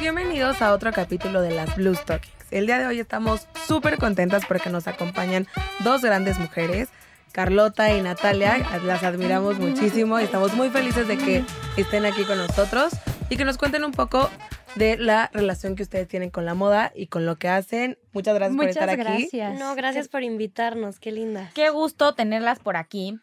[0.00, 2.32] Bienvenidos a otro capítulo de las Blue Stockings.
[2.52, 5.48] El día de hoy estamos súper contentas porque nos acompañan
[5.80, 6.88] dos grandes mujeres,
[7.32, 8.58] Carlota y Natalia.
[8.84, 11.44] Las admiramos muchísimo y estamos muy felices de que
[11.76, 12.92] estén aquí con nosotros
[13.28, 14.30] y que nos cuenten un poco
[14.76, 17.98] de la relación que ustedes tienen con la moda y con lo que hacen.
[18.12, 19.28] Muchas gracias por estar aquí.
[19.58, 21.50] No, gracias por invitarnos, qué linda.
[21.54, 23.18] Qué gusto tenerlas por aquí.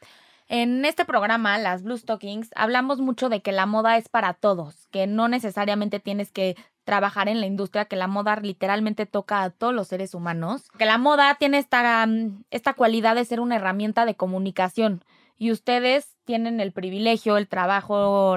[0.47, 4.87] En este programa, las Blue Stockings, hablamos mucho de que la moda es para todos,
[4.91, 9.49] que no necesariamente tienes que trabajar en la industria, que la moda literalmente toca a
[9.49, 13.57] todos los seres humanos, que la moda tiene esta, mm, esta cualidad de ser una
[13.57, 15.03] herramienta de comunicación
[15.37, 18.35] y ustedes tienen el privilegio, el trabajo,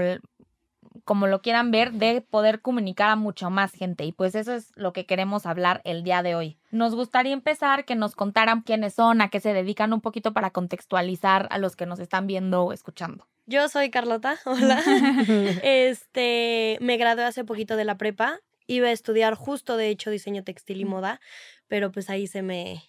[1.04, 4.04] como lo quieran ver, de poder comunicar a mucho más gente.
[4.04, 6.58] Y pues eso es lo que queremos hablar el día de hoy.
[6.70, 10.50] Nos gustaría empezar que nos contaran quiénes son, a qué se dedican un poquito para
[10.50, 13.26] contextualizar a los que nos están viendo o escuchando.
[13.48, 14.82] Yo soy Carlota, hola.
[15.62, 18.40] este, me gradué hace poquito de la prepa.
[18.66, 21.18] Iba a estudiar justo, de hecho, diseño textil y moda,
[21.66, 22.84] pero pues ahí se me,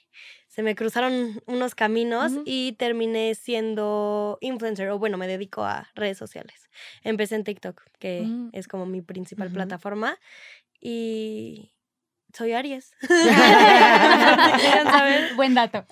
[0.50, 6.18] se me cruzaron unos caminos y terminé siendo influencer, o bueno, me dedico a redes
[6.18, 6.70] sociales.
[7.04, 8.50] Empecé en TikTok, que mm.
[8.52, 10.20] es como mi principal plataforma,
[10.82, 11.72] y
[12.34, 12.94] soy Aries.
[15.36, 15.86] Buen dato.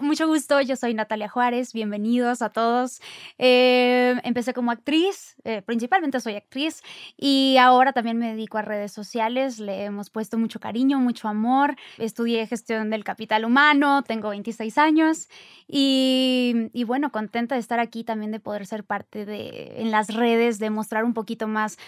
[0.00, 3.00] Mucho gusto, yo soy Natalia Juárez, bienvenidos a todos.
[3.38, 6.82] Eh, empecé como actriz, eh, principalmente soy actriz
[7.16, 11.76] y ahora también me dedico a redes sociales, le hemos puesto mucho cariño, mucho amor.
[11.98, 15.28] Estudié gestión del capital humano, tengo 26 años
[15.66, 20.14] y, y bueno, contenta de estar aquí también, de poder ser parte de en las
[20.14, 21.78] redes, de mostrar un poquito más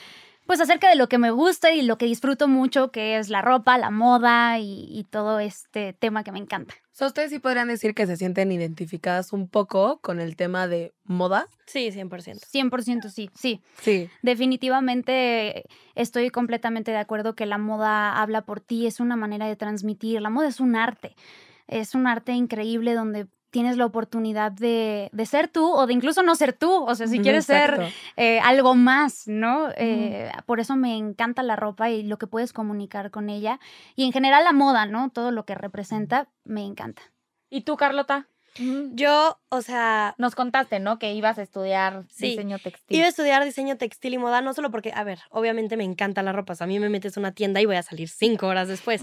[0.50, 3.40] pues acerca de lo que me gusta y lo que disfruto mucho, que es la
[3.40, 6.74] ropa, la moda y, todo este tema que me encanta.
[7.00, 11.46] ¿Ustedes sí podrían decir que se sienten identificadas un poco con el tema de moda?
[11.66, 12.40] Sí, 100%.
[12.40, 13.62] 100% sí, sí.
[13.80, 14.10] Sí.
[14.22, 19.54] Definitivamente estoy completamente de acuerdo que la moda habla por ti, es una manera de
[19.54, 21.14] transmitir, la moda es un arte.
[21.68, 26.34] Es un arte increíble donde tienes la oportunidad de, ser tú o de incluso no
[26.34, 29.68] ser tú, o sea, si quieres ser eh, algo más, ¿no?
[29.76, 33.60] Eh, por eso me encanta la ropa y lo que puedes comunicar con ella.
[33.96, 35.10] Y en general la moda, ¿no?
[35.10, 37.02] Todo lo que representa, me encanta.
[37.50, 38.29] ¿Y tú, Carlota?
[38.92, 40.14] Yo, o sea...
[40.18, 40.98] Nos contaste, ¿no?
[40.98, 42.96] Que ibas a estudiar diseño textil.
[42.96, 46.22] Iba a estudiar diseño textil y moda, no solo porque, a ver, obviamente me encanta
[46.22, 46.52] la ropa.
[46.52, 48.68] O sea, a mí me metes en una tienda y voy a salir cinco horas
[48.68, 49.02] después.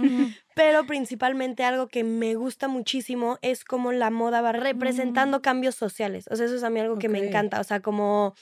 [0.55, 5.41] Pero principalmente algo que me gusta muchísimo es como la moda va representando mm.
[5.41, 6.25] cambios sociales.
[6.29, 7.59] O sea, eso es a mí algo que me encanta.
[7.59, 8.35] O sea, como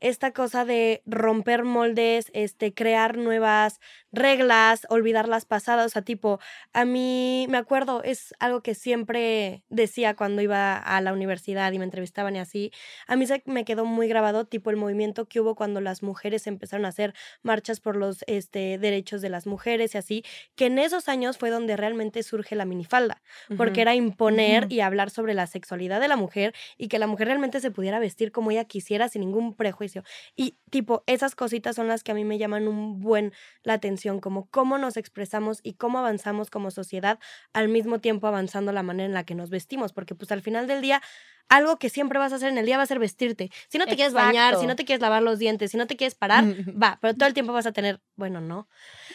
[0.00, 3.80] esta cosa de romper moldes, este, crear nuevas
[4.12, 6.40] reglas, olvidar las pasadas, o sea, tipo,
[6.72, 11.78] a mí me acuerdo, es algo que siempre decía cuando iba a la universidad y
[11.78, 12.72] me entrevistaban y así,
[13.06, 16.46] a mí se me quedó muy grabado, tipo, el movimiento que hubo cuando las mujeres
[16.46, 20.24] empezaron a hacer marchas por los este, derechos de las mujeres y así,
[20.56, 23.22] que en esos años fue donde realmente surge la minifalda,
[23.54, 27.28] porque era imponer y hablar sobre la sexualidad de la mujer y que la mujer
[27.28, 29.89] realmente se pudiera vestir como ella quisiera sin ningún prejuicio.
[30.36, 34.20] Y tipo, esas cositas son las que a mí me llaman un buen la atención
[34.20, 37.18] como cómo nos expresamos y cómo avanzamos como sociedad,
[37.52, 40.66] al mismo tiempo avanzando la manera en la que nos vestimos, porque pues al final
[40.66, 41.02] del día
[41.50, 43.50] algo que siempre vas a hacer en el día va a ser vestirte.
[43.68, 45.96] Si no te quieres bañar, si no te quieres lavar los dientes, si no te
[45.96, 46.44] quieres parar,
[46.82, 48.68] va, pero todo el tiempo vas a tener, bueno, no.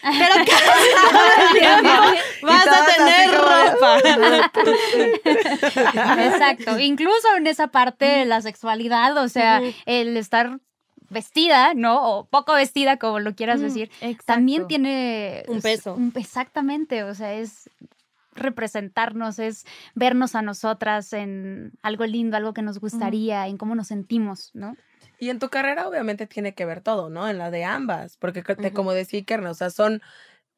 [0.03, 1.89] Pero todo el tiempo
[2.41, 3.99] vas a tener ropa.
[6.25, 6.77] Exacto.
[6.79, 10.59] Incluso en esa parte de la sexualidad, o sea, el estar
[11.09, 12.01] vestida, ¿no?
[12.09, 13.91] O poco vestida, como lo quieras mm, decir,
[14.25, 15.97] también tiene un peso.
[16.16, 17.69] exactamente, o sea, es
[18.33, 23.88] representarnos, es vernos a nosotras en algo lindo, algo que nos gustaría, en cómo nos
[23.88, 24.75] sentimos, ¿no?
[25.17, 27.29] Y en tu carrera obviamente tiene que ver todo, ¿no?
[27.29, 28.43] En la de ambas, porque
[28.73, 30.01] como decía Iker, o sea, son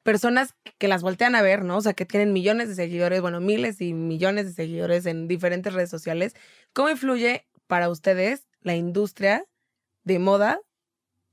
[0.02, 1.78] personas que las voltean a ver, ¿no?
[1.78, 5.74] O sea, que tienen millones de seguidores, bueno, miles y millones de seguidores en diferentes
[5.74, 6.34] redes sociales.
[6.74, 9.46] ¿Cómo influye para ustedes la industria
[10.08, 10.62] de moda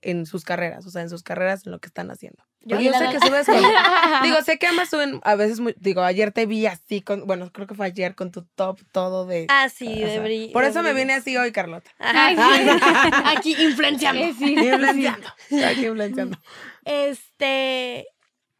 [0.02, 2.44] en sus carreras, o sea, en sus carreras, en lo que están haciendo.
[2.60, 3.56] Yo, sé que subes con...
[4.22, 7.50] digo, sé que ambas suben a veces, muy, digo, ayer te vi así con, bueno,
[7.52, 9.46] creo que fue ayer con tu top todo de...
[9.48, 10.52] Ah, sí, de brillo.
[10.52, 11.90] Por eso me vine así hoy, Carlota.
[11.98, 14.22] Aquí influenciando.
[14.38, 15.28] Sí, influenciando.
[15.66, 16.38] Aquí influenciando.
[16.84, 18.06] Este,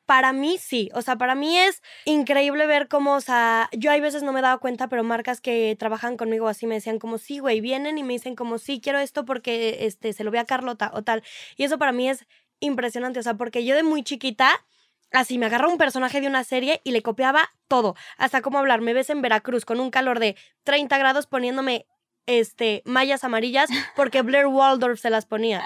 [0.07, 4.01] para mí sí, o sea, para mí es increíble ver cómo, o sea, yo hay
[4.01, 7.19] veces no me he dado cuenta, pero marcas que trabajan conmigo así me decían como,
[7.19, 10.39] sí, güey, vienen y me dicen como, sí, quiero esto porque este, se lo ve
[10.39, 11.23] a Carlota o tal.
[11.57, 12.27] Y eso para mí es
[12.61, 14.65] impresionante, o sea, porque yo de muy chiquita,
[15.13, 18.81] así me agarró un personaje de una serie y le copiaba todo, hasta cómo hablar,
[18.81, 21.87] me ves en Veracruz con un calor de 30 grados poniéndome
[22.27, 25.63] este, mallas amarillas porque Blair Waldorf se las ponía.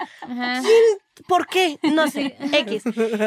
[1.27, 1.79] ¿Por qué?
[1.83, 2.83] No sé, X.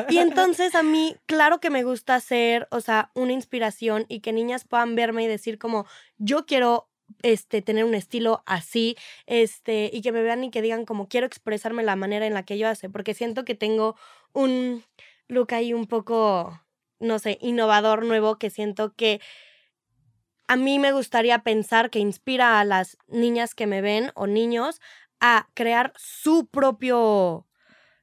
[0.08, 4.32] Y entonces a mí, claro que me gusta ser, o sea, una inspiración y que
[4.32, 5.86] niñas puedan verme y decir como,
[6.18, 6.88] yo quiero
[7.22, 8.96] este, tener un estilo así,
[9.26, 12.44] este, y que me vean y que digan como quiero expresarme la manera en la
[12.44, 13.96] que yo hace, porque siento que tengo
[14.32, 14.84] un
[15.28, 16.60] look ahí un poco,
[17.00, 19.20] no sé, innovador, nuevo, que siento que
[20.48, 24.80] a mí me gustaría pensar que inspira a las niñas que me ven o niños
[25.20, 27.46] a crear su propio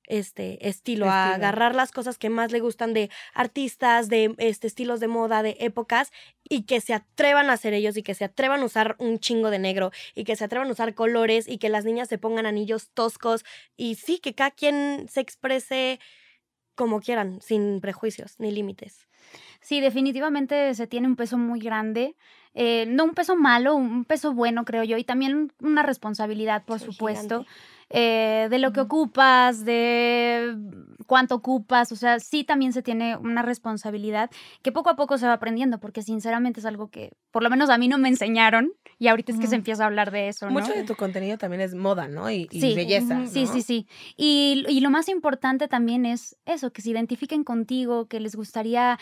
[0.10, 5.00] este estilo, a agarrar las cosas que más le gustan de artistas, de este, estilos
[5.00, 6.12] de moda, de épocas,
[6.44, 9.52] y que se atrevan a hacer ellos y que se atrevan a usar un chingo
[9.52, 12.46] de negro y que se atrevan a usar colores y que las niñas se pongan
[12.46, 13.46] anillos toscos
[13.78, 16.00] y sí, que cada quien se exprese
[16.76, 19.08] como quieran, sin prejuicios ni límites.
[19.62, 22.16] Sí, definitivamente se tiene un peso muy grande.
[22.54, 26.80] Eh, no un peso malo, un peso bueno, creo yo, y también una responsabilidad, por
[26.80, 27.46] supuesto.
[27.92, 30.56] Eh, de lo que ocupas, de
[31.08, 34.30] cuánto ocupas, o sea, sí también se tiene una responsabilidad
[34.62, 37.72] que poco a poco se va aprendiendo, porque sinceramente es algo que por lo menos
[37.72, 40.46] a mí no me enseñaron y ahorita es que se empieza a hablar de eso.
[40.46, 40.52] ¿no?
[40.52, 42.30] Mucho de tu contenido también es moda, ¿no?
[42.30, 43.26] Y, belleza.
[43.26, 43.88] Sí, sí, sí.
[44.16, 49.00] Y, y lo más importante también es eso, que se identifiquen contigo, que les gustaría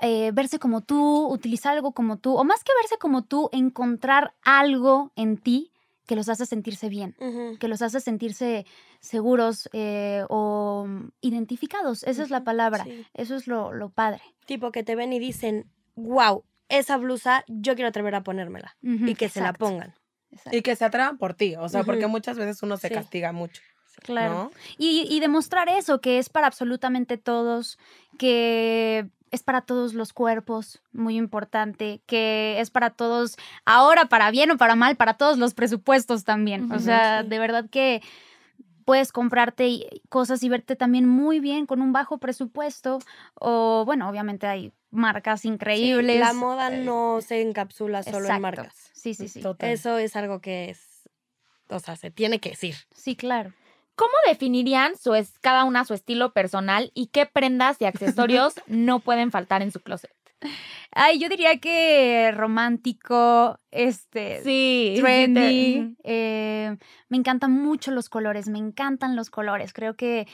[0.00, 4.34] eh, verse como tú, utilizar algo como tú, o más que verse como tú, encontrar
[4.42, 5.71] algo en ti
[6.06, 7.14] que los hace sentirse bien,
[7.60, 8.66] que los hace sentirse
[9.00, 10.86] seguros eh, o
[11.20, 12.02] identificados.
[12.04, 12.86] Esa es la palabra.
[13.14, 14.22] Eso es lo, padre.
[14.46, 18.76] Tipo que te ven y dicen, wow, esa blusa yo quiero atrever a ponérmela.
[18.82, 19.94] y que se la pongan.
[20.50, 21.56] Y que se atrevan por ti.
[21.56, 23.62] O sea, porque muchas veces uno se castiga mucho.
[24.02, 24.50] Claro.
[24.78, 27.78] Y, y demostrar eso, que es para absolutamente todos,
[28.18, 34.50] que es para todos los cuerpos, muy importante, que es para todos, ahora para bien
[34.50, 36.70] o para mal, para todos los presupuestos también.
[36.70, 38.02] o sea, de verdad que
[38.84, 42.98] puedes comprarte cosas y verte también muy bien con un bajo presupuesto.
[43.34, 46.20] O bueno, obviamente hay marcas increíbles.
[46.20, 48.90] la moda eh, no se encapsula solo en marcas.
[48.92, 49.42] Sí, sí, sí.
[49.60, 51.08] Eso es algo que es,
[51.68, 52.76] o sea, se tiene que decir.
[52.94, 53.54] Sí, claro.
[53.94, 59.00] ¿Cómo definirían su es, cada una su estilo personal y qué prendas y accesorios no
[59.00, 60.10] pueden faltar en su closet?
[60.90, 65.96] Ay, yo diría que romántico, este, sí, trendy.
[66.02, 66.76] Eh,
[67.08, 69.72] me encantan mucho los colores, me encantan los colores.
[69.72, 70.26] Creo que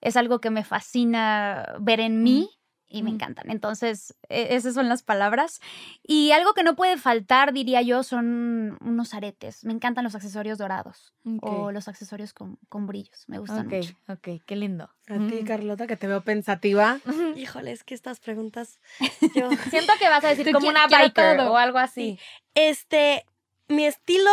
[0.00, 2.50] es algo que me fascina ver en mí
[2.88, 3.50] y me encantan.
[3.50, 5.60] Entonces, e, esas son las palabras.
[6.02, 9.64] Y algo que no puede faltar, diría yo, son unos aretes.
[9.64, 11.12] Me encantan los accesorios dorados
[11.42, 13.24] o los accesorios con, brillos.
[13.28, 13.94] Me gustan mucho.
[14.08, 14.90] Ok, qué lindo.
[15.08, 17.00] A ti, Carlota, que te veo pensativa.
[17.36, 18.80] Híjole, es que estas preguntas.
[19.34, 22.18] Yo siento que vas a decir como una biker o algo así.
[22.54, 23.24] Este,
[23.68, 24.30] mi estilo.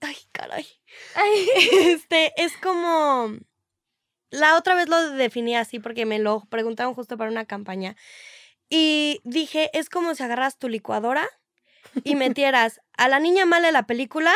[0.00, 0.66] Ay, caray.
[1.72, 3.36] Este, es como
[4.30, 7.96] la otra vez lo definí así porque me lo preguntaron justo para una campaña.
[8.68, 11.28] Y dije, es como si agarras tu licuadora
[12.02, 14.32] y metieras a la niña mala de la película,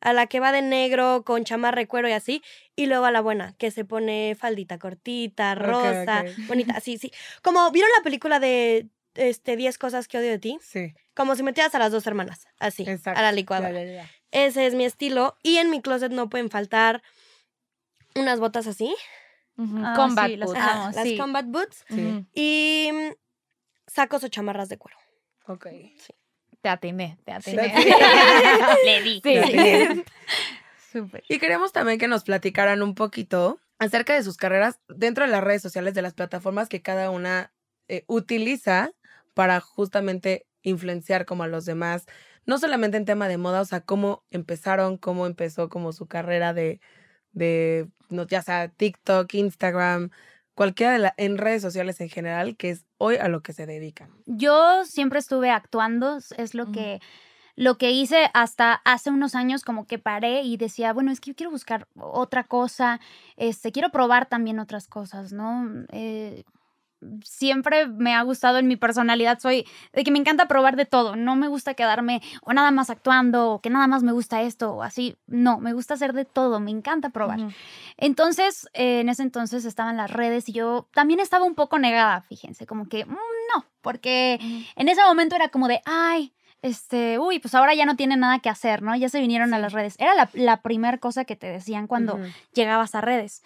[0.00, 2.42] a la que va de negro con chamarra de cuero y así,
[2.76, 7.10] y luego a la buena, que se pone faldita cortita, rosa, bonita, sí, sí.
[7.42, 10.58] Como vieron la película de este 10 cosas que odio de ti.
[10.62, 10.94] Sí.
[11.14, 14.08] Como si metieras a las dos hermanas, así, a la licuadora.
[14.30, 15.36] Ese es mi estilo.
[15.42, 17.02] Y en mi closet no pueden faltar
[18.14, 18.94] unas botas así.
[19.84, 20.52] Ah, combat boots.
[20.94, 21.84] las combat boots.
[22.34, 23.12] Y mm,
[23.86, 24.96] sacos o chamarras de cuero.
[25.46, 25.66] Ok.
[26.62, 27.72] Te atiné, te atiné.
[28.84, 29.22] Le di.
[31.28, 35.44] Y queremos también que nos platicaran un poquito acerca de sus carreras dentro de las
[35.44, 37.52] redes sociales, de las plataformas que cada una
[37.86, 38.90] eh, utiliza
[39.34, 42.06] para justamente influenciar como a los demás,
[42.44, 46.52] no solamente en tema de moda, o sea, cómo empezaron, cómo empezó como su carrera
[46.52, 46.80] de,
[47.32, 50.10] de, no, ya sea TikTok, Instagram,
[50.54, 53.66] cualquiera de las en redes sociales en general, que es hoy a lo que se
[53.66, 54.10] dedican.
[54.26, 57.00] Yo siempre estuve actuando, es lo que
[57.56, 61.30] lo que hice hasta hace unos años como que paré y decía, bueno, es que
[61.32, 63.00] yo quiero buscar otra cosa,
[63.36, 65.68] este, quiero probar también otras cosas, ¿no?
[65.92, 66.44] Eh,
[67.24, 71.16] siempre me ha gustado en mi personalidad, soy de que me encanta probar de todo,
[71.16, 74.72] no me gusta quedarme o nada más actuando o que nada más me gusta esto
[74.72, 77.40] o así, no, me gusta hacer de todo, me encanta probar.
[77.96, 82.66] Entonces, en ese entonces estaban las redes y yo también estaba un poco negada, fíjense,
[82.66, 83.10] como que mm,
[83.54, 84.38] no, porque
[84.76, 88.38] en ese momento era como de, ay, este, uy, pues ahora ya no tiene nada
[88.40, 88.94] que hacer, ¿no?
[88.94, 89.94] Ya se vinieron a las redes.
[89.98, 92.18] Era la, la primera cosa que te decían cuando
[92.52, 93.42] llegabas a redes.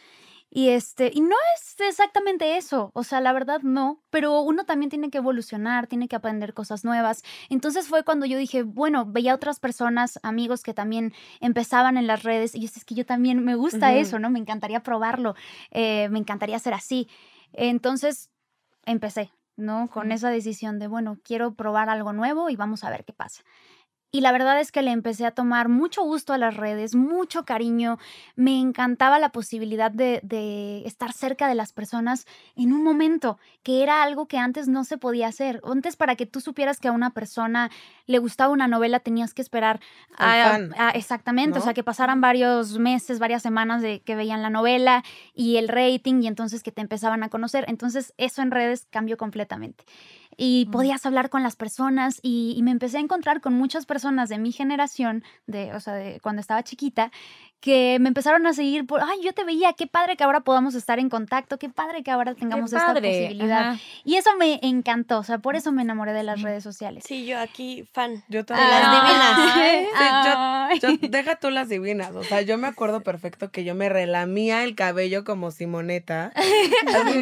[0.57, 4.89] Y este, y no es exactamente eso, o sea, la verdad no, pero uno también
[4.89, 7.25] tiene que evolucionar, tiene que aprender cosas nuevas.
[7.49, 12.23] Entonces fue cuando yo dije, bueno, veía otras personas, amigos que también empezaban en las
[12.23, 14.31] redes y yo es que yo también me gusta eso, ¿no?
[14.31, 15.35] Me encantaría probarlo,
[15.73, 17.09] eh, me encantaría ser así.
[17.53, 18.31] Entonces
[18.87, 19.91] empecé, ¿no?
[19.91, 23.43] Con esa decisión de, bueno, quiero probar algo nuevo y vamos a ver qué pasa.
[24.15, 27.45] Y la verdad es que le empecé a tomar mucho gusto a las redes, mucho
[27.45, 27.99] cariño.
[28.37, 33.83] Me encantaba la posibilidad de, de, estar cerca de las personas en un momento, que
[33.83, 35.61] era algo que antes no se podía hacer.
[35.65, 37.73] Antes para que tú supieras que a una persona
[38.07, 39.81] le gustaba una novela tenías que esperar
[40.17, 41.61] a, a, exactamente, ¿no?
[41.61, 45.69] o sea, que pasaran varios meses, varias semanas de que veían la novela y el
[45.69, 47.65] rating y entonces que te empezaban a conocer.
[47.69, 49.85] Entonces eso en redes cambió completamente
[50.37, 54.29] y podías hablar con las personas y, y, me empecé a encontrar con muchas personas
[54.29, 57.11] de mi generación, de, o sea, de cuando estaba chiquita,
[57.65, 60.75] que me empezaron a seguir por, ay, yo te veía, qué padre que ahora podamos
[60.75, 63.71] estar en contacto, qué padre que ahora tengamos esta posibilidad.
[63.71, 63.81] Ajá.
[64.05, 67.05] Y eso me encantó, o sea, por eso me enamoré de las redes sociales.
[67.07, 68.23] Sí, yo aquí fan.
[68.29, 68.69] Yo también.
[68.69, 69.55] De las divinas.
[69.55, 73.75] Sí, yo, yo, deja tú las divinas, o sea, yo me acuerdo perfecto que yo
[73.75, 76.33] me relamía el cabello como Simoneta.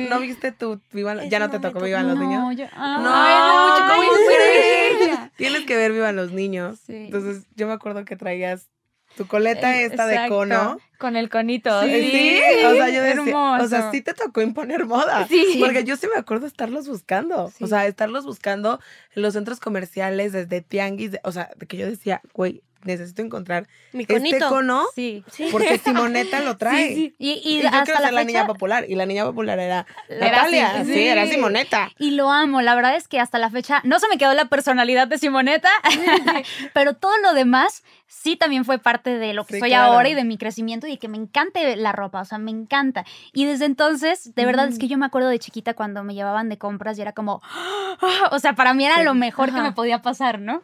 [0.08, 2.40] ¿No viste tu Vivan, ya no te tocó Vivan los niños?
[2.40, 5.18] No, yo, no, ¿cómo crees?
[5.36, 6.80] Tienes que ver Vivan los niños.
[6.86, 6.96] Sí.
[6.96, 8.68] Entonces, yo me acuerdo que traías
[9.16, 10.78] tu coleta Eh, esta de exacto, cono.
[10.98, 11.82] Con el conito.
[11.82, 13.64] Sí, Sí, o sea, yo decía, hermoso.
[13.64, 15.26] o sea, sí te tocó imponer moda.
[15.28, 15.56] Sí.
[15.60, 17.50] Porque yo sí me acuerdo estarlos buscando.
[17.56, 17.64] Sí.
[17.64, 18.78] O sea, estarlos buscando
[19.14, 23.22] en los centros comerciales, desde tianguis, de- o sea, de que yo decía, güey, necesito
[23.22, 24.48] encontrar Mi este conito.
[24.48, 25.24] cono Sí.
[25.50, 26.88] Porque Simoneta lo trae.
[26.88, 27.14] Sí, sí.
[27.18, 28.84] Y, y, Y, yo hasta quiero la ser la fecha, niña popular.
[28.88, 30.84] Y la niña popular era Era Natalia.
[30.84, 31.06] Sí, sí.
[31.06, 31.90] era Simoneta.
[31.98, 34.46] Y lo amo, la verdad es que hasta la fecha no se me quedó la
[34.46, 35.68] personalidad de Simoneta,
[36.74, 39.92] pero todo lo demás sí también fue parte de lo que Sí, soy claro.
[39.94, 42.50] ahora y de mi crecimiento y de que me encante la ropa, o sea, me
[42.50, 43.04] encanta.
[43.32, 46.48] Y desde entonces, de verdad es que yo me acuerdo de chiquita cuando me llevaban
[46.50, 47.40] de compras y era como,
[48.30, 49.04] o sea, para mí era Sí.
[49.04, 50.62] lo mejor que me podía pasar, ¿no?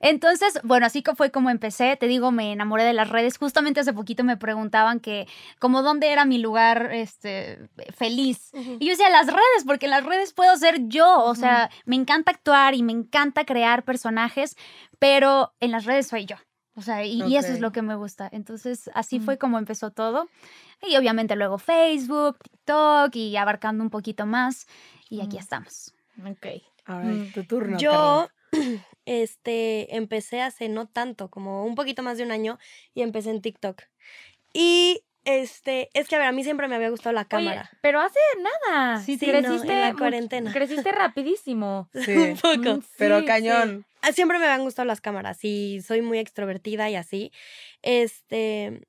[0.00, 3.36] Entonces, bueno, así que fue como empecé, te digo, me enamoré de las redes.
[3.38, 5.26] Justamente hace poquito me preguntaban que,
[5.58, 8.50] como dónde era mi lugar este, feliz.
[8.52, 8.76] Ujú.
[8.78, 11.24] Y yo decía, las redes, porque en las redes puedo ser yo.
[11.24, 14.56] O sea, me encanta actuar y me encanta crear personajes,
[14.98, 16.36] pero en las redes soy yo.
[16.78, 18.28] O sea, y, y eso es lo que me gusta.
[18.30, 20.28] Entonces, así fue como empezó todo.
[20.86, 24.66] Y obviamente luego Facebook, TikTok y abarcando un poquito más.
[25.08, 25.94] Y aquí estamos.
[26.22, 26.46] Ok.
[26.84, 27.32] A ver, Mm.
[27.32, 27.78] tu turno.
[27.78, 28.28] Yo
[29.06, 32.58] este, empecé hace no tanto, como un poquito más de un año,
[32.94, 33.82] y empecé en TikTok.
[34.52, 37.70] Y este, es que a ver, a mí siempre me había gustado la Oye, cámara.
[37.82, 38.18] pero hace
[38.68, 39.00] nada.
[39.02, 40.52] Sí, sí, creciste no, en la cuarentena.
[40.52, 41.90] Creciste rapidísimo.
[41.94, 42.76] Sí, un poco.
[42.76, 43.84] Mm, pero cañón.
[44.02, 47.32] Ah, Siempre me habían gustado las cámaras y soy muy extrovertida y así.
[47.82, 48.86] Este.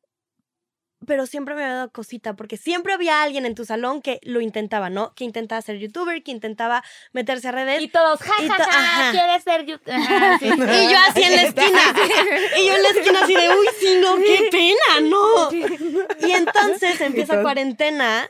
[1.05, 4.41] Pero siempre me había dado cosita, porque siempre había alguien en tu salón que lo
[4.41, 5.13] intentaba, ¿no?
[5.13, 7.81] Que intentaba ser youtuber, que intentaba meterse a redes.
[7.81, 9.11] Y todos, ja, Y ja, ja, ajá.
[9.11, 10.39] ¿quieres ser youtuber?
[10.39, 10.45] Sí.
[10.47, 11.79] Y yo así en la esquina.
[12.57, 15.51] Y yo en la esquina así de, uy, sí, no, qué pena, no.
[16.27, 18.27] Y entonces empieza cuarentena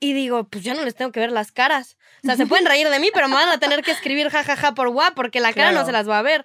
[0.00, 1.96] y digo, pues ya no les tengo que ver las caras.
[2.24, 4.74] O sea, se pueden reír de mí, pero me van a tener que escribir jajaja
[4.74, 6.44] por WhatsApp porque la cara no se las va a ver.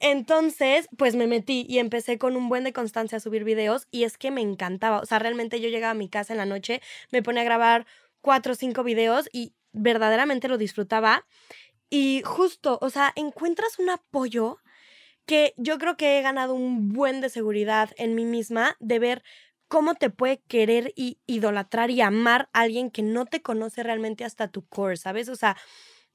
[0.00, 4.04] Entonces, pues me metí y empecé con un buen de constancia a subir videos y
[4.04, 5.00] es que me encantaba.
[5.00, 7.86] O sea, realmente yo llegaba a mi casa en la noche, me ponía a grabar
[8.20, 11.26] cuatro o cinco videos y verdaderamente lo disfrutaba.
[11.90, 14.58] Y justo, o sea, encuentras un apoyo
[15.26, 19.22] que yo creo que he ganado un buen de seguridad en mí misma de ver
[19.68, 24.24] cómo te puede querer y idolatrar y amar a alguien que no te conoce realmente
[24.24, 25.28] hasta tu core, ¿sabes?
[25.28, 25.56] O sea,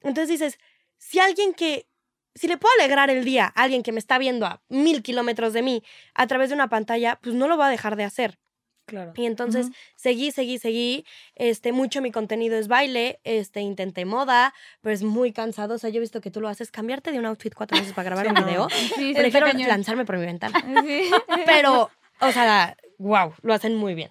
[0.00, 0.58] entonces dices,
[0.98, 1.86] si alguien que,
[2.34, 5.52] si le puedo alegrar el día a alguien que me está viendo a mil kilómetros
[5.52, 5.82] de mí
[6.14, 8.38] a través de una pantalla, pues no lo va a dejar de hacer.
[8.84, 9.12] Claro.
[9.14, 11.06] Y entonces seguí, seguí, seguí.
[11.36, 15.74] Este, mucho mi contenido es baile, este, intenté moda, pero es muy cansado.
[15.76, 17.92] O sea, yo he visto que tú lo haces, cambiarte de un outfit cuatro veces
[17.92, 18.46] para grabar Sí, un no.
[18.46, 18.68] video.
[18.96, 20.58] Sí, Prefiero lanzarme por mi ventana.
[20.84, 21.10] Sí.
[21.46, 24.10] Pero, o sea, wow, lo hacen muy bien.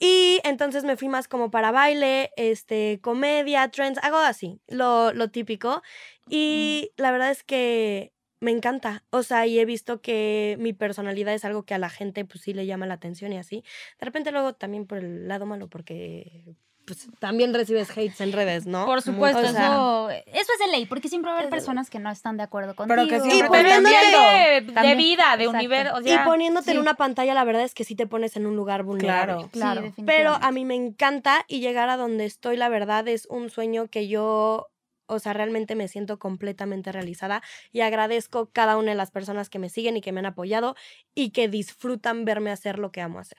[0.00, 5.28] Y entonces me fui más como para baile, este, comedia, trends, hago así, lo, lo
[5.30, 5.82] típico.
[6.30, 9.04] Y la verdad es que me encanta.
[9.10, 12.42] O sea, y he visto que mi personalidad es algo que a la gente pues
[12.42, 13.64] sí le llama la atención y así.
[13.98, 16.54] De repente luego también por el lado malo porque
[16.86, 18.86] pues también recibes hates en redes, ¿no?
[18.86, 21.90] Por supuesto, o sea, eso, eso es de ley, porque siempre va a haber personas
[21.90, 22.96] que no están de acuerdo contigo.
[22.96, 24.80] Pero que siempre Y te poniéndole- están viendo.
[24.80, 25.58] de, de vida, de exacto.
[25.58, 25.94] universo.
[25.96, 28.56] O y poniéndote en una pantalla, la verdad es que sí te pones en un
[28.56, 29.32] lugar vulnerable.
[29.34, 29.42] Claro.
[29.42, 29.82] Sí, Claro.
[29.82, 30.16] definitivamente.
[30.16, 33.88] Pero a mí me encanta y llegar a donde estoy, la verdad, es un sueño
[33.88, 34.68] que yo,
[35.08, 39.58] o sea, realmente me siento completamente realizada y agradezco cada una de las personas que
[39.58, 40.76] me siguen y que me han apoyado
[41.14, 43.38] y que disfrutan verme hacer lo que amo hacer.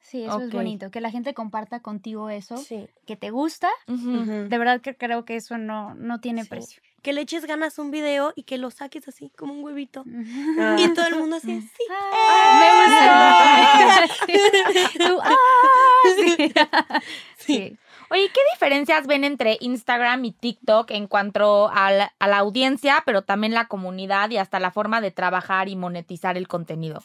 [0.00, 2.88] Sí, eso es bonito, que la gente comparta contigo eso, Sí.
[3.06, 3.70] que te gusta.
[3.86, 6.48] De verdad que creo que eso no, no tiene Sí.
[6.50, 6.82] precio.
[7.02, 10.04] Que le eches ganas a un video y que lo saques así, como un huevito.
[10.58, 10.76] Ah.
[10.78, 11.84] Y todo el mundo así, sí.
[11.90, 14.14] Ah, me gusta.
[15.08, 17.00] Tú, ah,
[17.38, 17.78] sí.
[18.10, 23.02] Oye, ¿qué diferencias ven entre Instagram y TikTok en cuanto a la, a la audiencia,
[23.06, 27.02] pero también la comunidad y hasta la forma de trabajar y monetizar el contenido?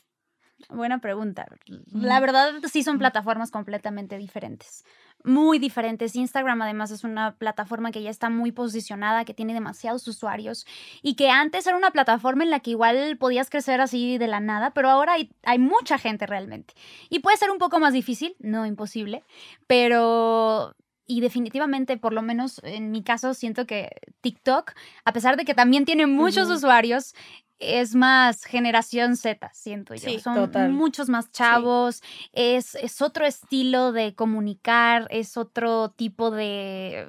[0.68, 1.48] Buena pregunta.
[1.94, 4.84] La verdad, sí son plataformas completamente diferentes.
[5.24, 6.16] Muy diferentes.
[6.16, 10.66] Instagram además es una plataforma que ya está muy posicionada, que tiene demasiados usuarios
[11.02, 14.40] y que antes era una plataforma en la que igual podías crecer así de la
[14.40, 16.74] nada, pero ahora hay, hay mucha gente realmente.
[17.10, 19.24] Y puede ser un poco más difícil, no imposible,
[19.68, 20.76] pero...
[21.12, 23.90] Y definitivamente, por lo menos en mi caso, siento que
[24.22, 24.74] TikTok,
[25.06, 27.16] a pesar de que también tiene muchos usuarios,
[27.58, 30.08] es más generación Z, siento yo.
[30.08, 30.72] Sí, Son total.
[30.72, 37.08] muchos más chavos, es, es otro estilo de comunicar, es otro tipo de,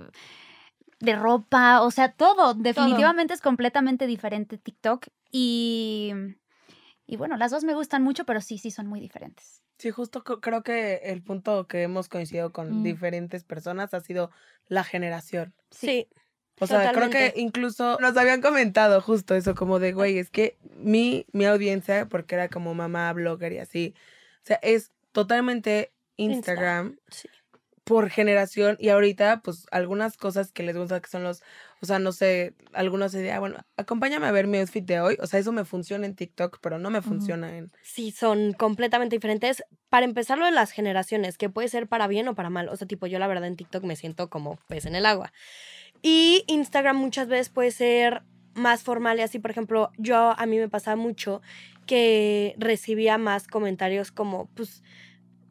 [1.00, 2.54] de ropa, o sea, todo.
[2.54, 6.14] Definitivamente es completamente diferente TikTok y,
[7.10, 9.62] y bueno, las dos me gustan mucho, pero sí, sí son muy diferentes.
[9.78, 12.82] Sí, justo creo que el punto que hemos coincidido con Mm.
[12.82, 14.30] diferentes personas ha sido
[14.68, 15.54] la generación.
[15.70, 16.08] Sí.
[16.60, 20.58] O sea, creo que incluso nos habían comentado justo eso, como de, güey, es que
[20.76, 23.94] mi, mi audiencia, porque era como mamá, blogger y así,
[24.42, 26.52] o sea, es totalmente Insta.
[26.52, 27.28] Instagram Sí.
[27.84, 31.42] por generación y ahorita, pues, algunas cosas que les gusta que son los,
[31.82, 35.16] o sea, no sé, algunos se ah, bueno, acompáñame a ver mi outfit de hoy,
[35.20, 37.72] o sea, eso me funciona en TikTok, pero no me funciona en...
[37.82, 39.64] Sí, son completamente diferentes.
[39.88, 42.68] Para empezar, lo de las generaciones, que puede ser para bien o para mal.
[42.68, 45.32] O sea, tipo, yo la verdad en TikTok me siento como pez en el agua.
[46.02, 48.22] Y Instagram muchas veces puede ser
[48.54, 51.40] más formal y así, por ejemplo, yo a mí me pasaba mucho
[51.86, 54.82] que recibía más comentarios como, pues,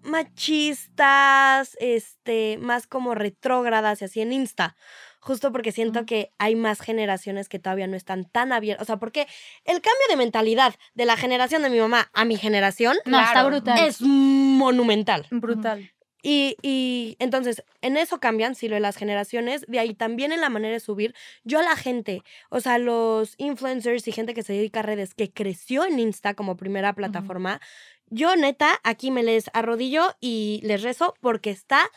[0.04, 4.76] machistas, este, más como retrógradas y así en Insta.
[5.20, 8.84] Justo porque siento que hay más generaciones que todavía no están tan abiertas.
[8.84, 9.28] O sea, porque
[9.66, 13.44] el cambio de mentalidad de la generación de mi mamá a mi generación No, está
[13.44, 13.80] brutal.
[13.86, 15.28] es monumental.
[15.32, 15.92] brutal.
[16.22, 20.42] Y, y entonces, en eso cambian, sí, lo de las generaciones, de ahí también en
[20.42, 21.16] la manera de subir.
[21.46, 25.14] Yo a la gente, o sea, los influencers y gente que se dedica a redes,
[25.14, 27.62] que creció en Insta como primera plataforma,
[28.08, 31.90] yo neta, aquí me les arrodillo y les rezo porque está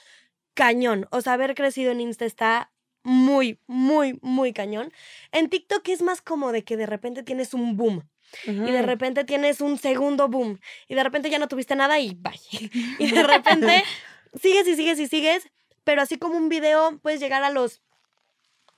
[0.54, 1.08] cañón.
[1.10, 2.70] O sea, haber crecido en Insta está
[3.02, 4.92] muy, muy, muy cañón.
[5.32, 8.08] En TikTok es más como de que de repente tienes un boom
[8.46, 12.14] y de repente tienes un segundo boom y de repente ya no tuviste nada y
[12.14, 12.40] bye.
[12.98, 13.84] Y de repente
[14.40, 15.48] sigues y sigues y sigues,
[15.84, 17.82] pero así como un video puedes llegar a los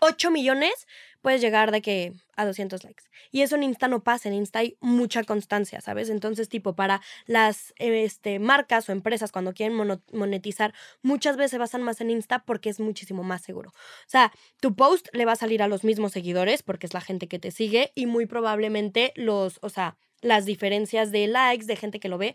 [0.00, 0.86] 8 millones,
[1.24, 3.04] puedes llegar de que a 200 likes.
[3.30, 6.10] Y eso en Insta no pasa, en Insta hay mucha constancia, ¿sabes?
[6.10, 9.74] Entonces, tipo, para las este, marcas o empresas cuando quieren
[10.12, 13.70] monetizar, muchas veces se basan más en Insta porque es muchísimo más seguro.
[13.70, 17.00] O sea, tu post le va a salir a los mismos seguidores porque es la
[17.00, 21.76] gente que te sigue y muy probablemente los, o sea, las diferencias de likes, de
[21.76, 22.34] gente que lo ve,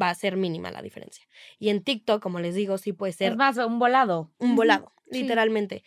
[0.00, 1.26] va a ser mínima la diferencia.
[1.58, 4.30] Y en TikTok, como les digo, sí puede ser Es más, un volado.
[4.38, 5.20] un volado, sí.
[5.20, 5.84] literalmente.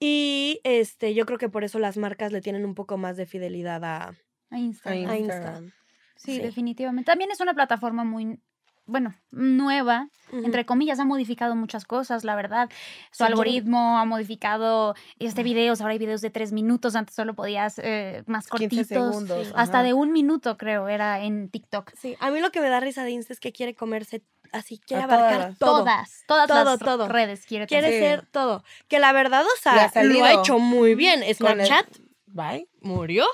[0.00, 3.26] Y este, yo creo que por eso las marcas le tienen un poco más de
[3.26, 3.96] fidelidad a...
[4.04, 4.14] A
[4.50, 5.10] A Instagram.
[5.10, 5.34] A Insta.
[5.36, 5.72] Instagram.
[6.16, 6.38] Sí, Sí.
[6.40, 7.06] definitivamente.
[7.10, 8.38] También es una plataforma muy,
[8.86, 10.08] bueno, nueva.
[10.32, 12.68] Entre comillas, ha modificado muchas cosas, la verdad.
[13.10, 15.80] Su Sí, yo- algoritmo ha modificado este videos.
[15.80, 16.94] Ahora hay videos de tres minutos.
[16.96, 18.86] Antes solo podías eh, más 15 cortitos.
[18.88, 19.52] segundos.
[19.56, 19.82] Hasta ajá.
[19.82, 21.92] de un minuto, creo, era en TikTok.
[21.96, 24.22] Sí, a mí lo que me da risa de Insta es que quiere comerse
[24.54, 26.22] así, quiere A abarcar todas.
[26.26, 27.08] Todas, todas Todo, las todo.
[27.08, 27.90] redes quiere Quiere.
[27.92, 27.98] Sí.
[27.98, 28.64] ser todo.
[28.88, 31.22] Que la verdad, o sea, ha lo ha hecho muy bien.
[31.22, 31.86] El- Snapchat
[32.26, 32.68] Bye.
[32.80, 33.26] murió.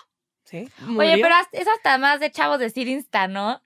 [0.45, 0.69] Sí.
[0.83, 1.19] Oye, murió.
[1.23, 3.63] pero es hasta más de chavos decir Insta, ¿no?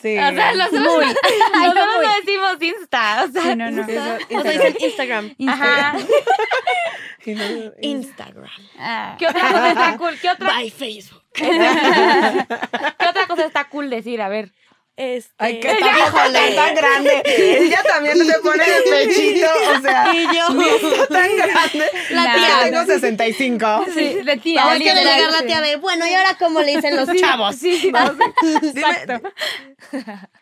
[0.00, 0.18] Sí.
[0.18, 1.04] O sea, nosotros, Muy.
[1.06, 2.06] Nosotros muy.
[2.06, 3.24] no decimos Insta.
[3.24, 3.82] O sea, Sí, no, no.
[3.82, 4.18] O sea,
[4.50, 5.34] dicen Instagram.
[5.48, 5.96] Ajá.
[7.24, 7.72] Instagram.
[7.80, 8.50] Instagram.
[8.78, 10.18] Ah, ¿Qué otra cosa está cool?
[10.20, 11.22] ¿Qué otra, By Facebook.
[11.32, 14.20] ¿Qué otra cosa está cool decir?
[14.20, 14.52] A ver.
[14.96, 17.22] Este, Ay, qué tan, híjole, tan grande.
[17.26, 21.84] Ella también se pone de pechito, o sea, Y yo, está tan grande.
[22.10, 22.58] La Yo tía.
[22.62, 23.84] tengo 65.
[23.92, 24.64] sí, de tía.
[24.64, 27.56] Vamos que delegar la tía de, bueno, ¿y ahora cómo le dicen los chavos?
[27.56, 27.90] Sí,
[28.72, 29.22] Dime-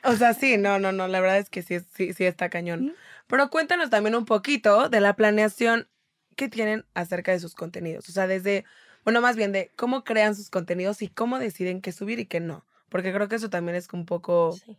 [0.04, 2.94] O sea, sí, no, no, no, la verdad es que sí, sí, sí está cañón.
[3.28, 5.88] Pero cuéntanos también un poquito de la planeación
[6.36, 8.08] que tienen acerca de sus contenidos.
[8.08, 8.64] O sea, desde,
[9.04, 12.40] bueno, más bien de cómo crean sus contenidos y cómo deciden qué subir y qué
[12.40, 12.66] no.
[12.92, 14.52] Porque creo que eso también es un poco...
[14.52, 14.76] Sí.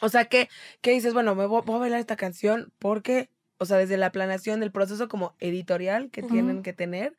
[0.00, 0.48] O sea, que,
[0.80, 4.12] que dices, bueno, me voy, voy a bailar esta canción porque, o sea, desde la
[4.12, 7.16] planeación del proceso como editorial que tienen que tener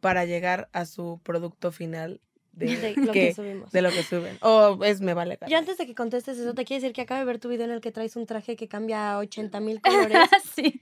[0.00, 2.20] para llegar a su producto final
[2.52, 3.70] de, De lo que subimos.
[3.70, 4.38] de lo que suben.
[4.40, 5.38] O es me vale.
[5.46, 7.66] Yo antes de que contestes eso, te quiero decir que acabo de ver tu video
[7.66, 10.28] en el que traes un traje que cambia a 80 mil colores.
[10.54, 10.80] sí.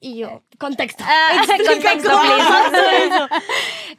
[0.00, 1.02] y yo, contexto.
[1.06, 3.44] Ah, contexto, please.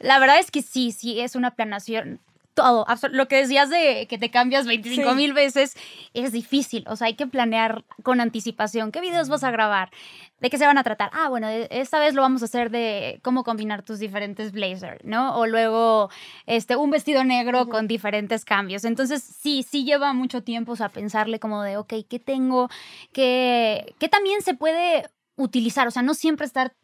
[0.00, 2.20] La verdad es que sí, sí, es una planación.
[2.54, 5.16] Todo, lo que decías de que te cambias 25 Sí.
[5.16, 5.74] mil veces
[6.12, 9.90] es difícil, o sea, hay que planear con anticipación qué videos vas a grabar,
[10.38, 11.08] de qué se van a tratar.
[11.14, 15.02] Ah, bueno, e- esta vez lo vamos a hacer de cómo combinar tus diferentes blazers,
[15.04, 15.34] ¿no?
[15.38, 16.10] O luego
[16.46, 18.84] este, un vestido negro con diferentes cambios.
[18.84, 22.68] Entonces, sí, sí lleva mucho tiempo, o sea, pensarle como de, ok, ¿qué tengo?
[23.12, 25.86] ¿Qué, qué también se puede utilizar?
[25.88, 26.74] O sea, no siempre estar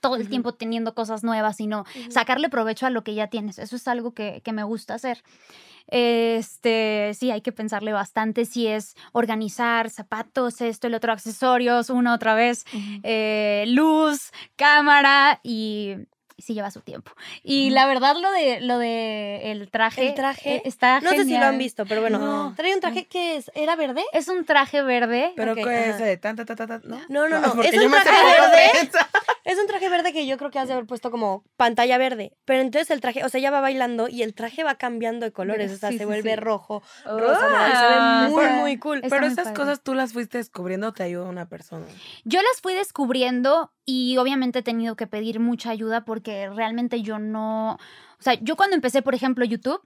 [0.00, 0.30] todo el Ujú.
[0.30, 2.10] tiempo teniendo cosas nuevas, sino Ujú.
[2.10, 3.58] sacarle provecho a lo que ya tienes.
[3.58, 5.22] Eso es algo que, que me gusta hacer.
[5.88, 12.14] Este, sí, hay que pensarle bastante si es organizar zapatos, esto, el otro, accesorios, una
[12.14, 12.64] otra vez,
[13.04, 15.94] eh, luz, cámara y
[16.38, 17.12] sí lleva su tiempo.
[17.44, 21.16] Y la verdad lo de lo de el traje, El traje, eh, está No sé
[21.18, 21.42] si lo genial.
[21.44, 22.18] han visto, pero bueno.
[22.18, 22.54] No.
[22.56, 24.02] Trae un traje que es, ¿era verde?
[24.12, 25.32] Es un traje verde.
[25.36, 26.82] Pero Ok, ¿qué es de tan, tan, tan?
[26.84, 27.54] No, No, no, no.
[27.54, 28.90] porque Es yo un traje verde.
[29.46, 32.32] Es un traje verde que yo creo que has de haber puesto como pantalla verde.
[32.44, 35.30] Pero entonces el traje, o sea, ella va bailando y el traje va cambiando de
[35.30, 35.70] colores.
[35.72, 36.36] O sea, Sí, se sí, vuelve sí.
[36.36, 38.96] rojo, rosa, morado, y se ve muy, muy cool.
[39.04, 39.54] está Pero esas padre.
[39.54, 41.86] cosas tú las fuiste descubriendo o te ayuda una persona.
[42.24, 47.20] Yo las fui descubriendo y obviamente he tenido que pedir mucha ayuda porque realmente yo
[47.20, 49.80] no, o sea, yo cuando empecé, por ejemplo, YouTube,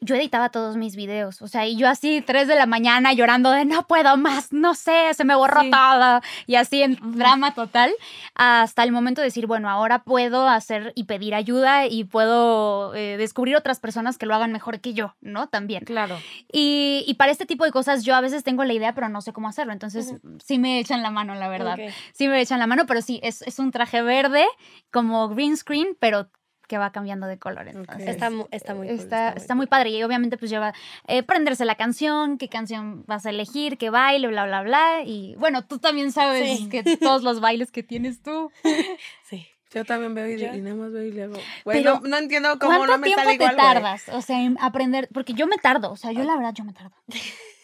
[0.00, 3.50] yo editaba todos mis videos, o sea, y yo así, 3 de la mañana llorando
[3.50, 5.70] de no puedo más, no sé, se me borró Sí.
[5.70, 7.92] todo, y así en drama total,
[8.34, 13.16] hasta el momento de decir, bueno, ahora puedo hacer y pedir ayuda y puedo eh,
[13.16, 15.48] descubrir otras personas que lo hagan mejor que yo, ¿no?
[15.48, 15.84] También.
[15.84, 16.18] Claro.
[16.52, 19.20] Y, y para este tipo de cosas yo a veces tengo la idea, pero no
[19.20, 19.72] sé cómo hacerlo.
[19.72, 21.78] Entonces sí me echan la mano, la verdad.
[22.12, 24.44] Sí me echan la mano, pero sí, es, es un traje verde
[24.90, 26.28] como green screen, pero
[26.66, 27.68] que va cambiando de color.
[27.68, 28.98] Entonces, Está, mu- está muy cool.
[28.98, 30.74] Está, está muy padre y obviamente pues lleva
[31.06, 35.02] eh, prenderse la canción, qué canción vas a elegir, qué baile, bla, bla, bla.
[35.04, 36.68] Y bueno, tú también sabes Sí.
[36.68, 38.50] que todos los bailes que tienes tú.
[39.28, 39.46] Sí.
[39.74, 41.34] Yo también veo y, y nada más veo y le hago.
[41.64, 43.66] Pero, no, no entiendo cómo ¿Cuánto no me tiempo sale te igual, güey.
[43.74, 44.08] tardas?
[44.10, 46.72] O sea, en aprender, porque yo me tardo, o sea, yo la verdad yo me
[46.72, 46.94] tardo.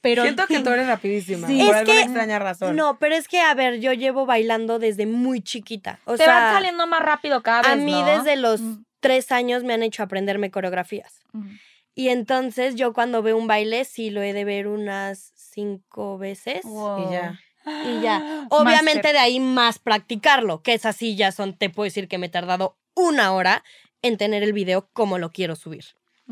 [0.00, 1.46] Pero Siento que tú eres rapidísima.
[1.48, 1.58] Sí.
[1.58, 2.76] por Es alguna que- extraña razón.
[2.76, 5.98] No, pero es que, a ver, yo llevo bailando desde muy chiquita.
[6.04, 8.04] O Te sea, van saliendo más rápido cada vez, a mí ¿no?
[8.06, 8.84] desde los Mm.
[9.00, 11.20] tres años me han hecho aprenderme coreografías.
[11.32, 11.48] Mm.
[11.94, 16.62] Y entonces yo cuando veo un baile sí lo he de ver unas cinco veces.
[16.64, 17.40] Y ya.
[17.66, 18.46] Y ya.
[18.50, 22.26] Obviamente de ahí más practicarlo, que esas sí ya son, te puedo decir que me
[22.26, 23.64] he tardado una hora
[24.00, 25.84] en tener el video como lo quiero subir.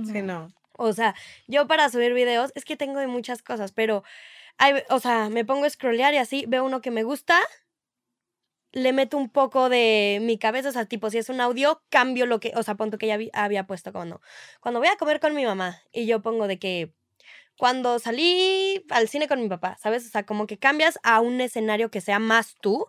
[0.04, 0.52] Sí, no.
[0.78, 1.14] O sea,
[1.46, 4.02] yo para subir videos es que tengo de muchas cosas, pero,
[4.58, 7.38] hay, o sea, me pongo a scrollear y así veo uno que me gusta,
[8.72, 12.26] le meto un poco de mi cabeza, o sea, tipo, si es un audio, cambio
[12.26, 14.20] lo que, o sea, punto que ya vi- había puesto cuando,
[14.60, 16.92] cuando voy a comer con mi mamá y yo pongo de que
[17.56, 20.04] cuando salí al cine con mi papá, ¿sabes?
[20.06, 22.86] O sea, como que cambias a un escenario que sea más tú,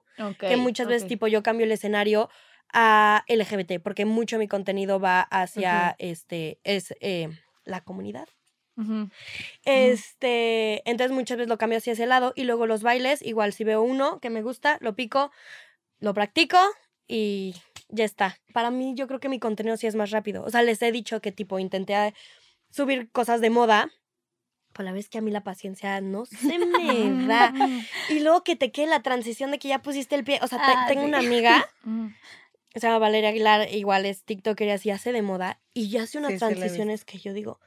[0.50, 2.30] que muchas veces tipo yo cambio el escenario
[2.74, 7.30] a LGBT, porque mucho de mi contenido va hacia, este, es eh,
[7.68, 8.28] la comunidad.
[9.66, 13.64] Este, entonces muchas veces lo cambio hacia ese lado y luego los bailes, igual si
[13.64, 15.32] veo uno que me gusta, lo pico,
[16.00, 16.58] lo practico
[17.08, 17.56] y
[17.90, 18.38] ya está.
[18.54, 20.44] Para mí yo creo que mi contenido sí es más rápido.
[20.44, 22.14] O sea, les he dicho que tipo intenté
[22.70, 23.90] subir cosas de moda,
[24.74, 27.54] pero la vez que a mí la paciencia no se me da.
[28.10, 30.40] Y luego que te quede la transición de que ya pusiste el pie.
[30.44, 31.08] O sea, te- Ah, tengo sí.
[31.08, 31.66] una amiga,
[32.76, 32.80] Mm.
[32.80, 36.18] se llama Valeria Aguilar, igual es TikToker y así hace de moda, y ya hace
[36.18, 37.60] unas Sí, transiciones que yo digo,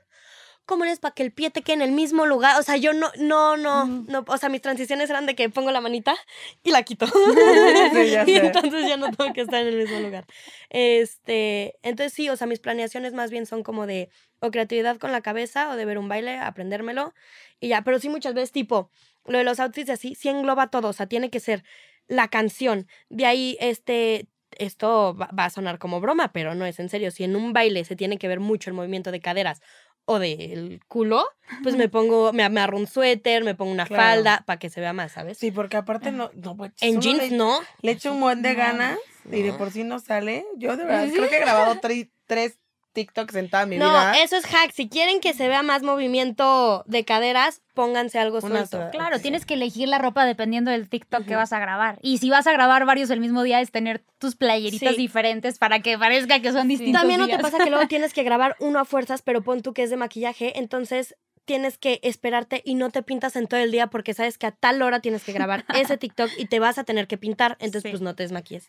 [0.66, 2.58] ¿cómo eres para que el pie te quede en el mismo lugar?
[2.60, 5.72] O sea, yo no, no, no, no, o sea, mis transiciones eran de que pongo
[5.72, 6.14] la manita
[6.62, 7.06] y la quito.
[7.92, 10.26] Sí, ya y entonces ya no tengo que estar en el mismo lugar.
[10.68, 14.10] Este, entonces sí, o sea, mis planeaciones más bien son como de
[14.40, 17.14] o creatividad con la cabeza o de ver un baile, aprendérmelo
[17.58, 18.90] y ya, pero sí muchas veces tipo
[19.26, 21.62] lo de los outfits así, sí engloba todo, o sea, tiene que ser
[22.08, 24.26] la canción, de ahí este
[24.58, 27.84] esto va, a sonar como broma, pero no es en serio, si en un baile
[27.84, 29.60] se tiene que ver mucho el movimiento de caderas
[30.04, 31.24] o del culo,
[31.62, 34.02] pues me pongo, me, me agarro un suéter, me pongo una Claro.
[34.02, 35.38] falda para que se vea más, ¿sabes?
[35.38, 37.60] Sí, porque aparte no, no pues, en jeans le, no.
[37.82, 40.44] le echo un buen de No, ganas y de por sí no sale.
[40.56, 41.80] Yo de verdad creo que he grabado
[42.26, 42.58] tres
[42.92, 44.12] TikToks en toda mi No, vida.
[44.22, 44.72] eso es hack.
[44.72, 48.76] Si quieren que se vea más movimiento de caderas, pónganse algo Una suelto.
[48.78, 48.90] sola.
[48.90, 51.98] Claro, tienes que elegir la ropa dependiendo del TikTok que vas a grabar.
[52.02, 55.00] Y si vas a grabar varios el mismo día, es tener tus playeritas Sí.
[55.00, 58.22] diferentes para que parezca que son distintos También no te pasa que luego tienes que
[58.22, 61.14] grabar uno a fuerzas, pero pon tú que es de maquillaje, entonces
[61.46, 64.52] tienes que esperarte y no te pintas en todo el día porque sabes que a
[64.52, 67.82] tal hora tienes que grabar ese TikTok y te vas a tener que pintar, entonces
[67.82, 67.88] Sí.
[67.90, 68.68] pues no te desmaquilles.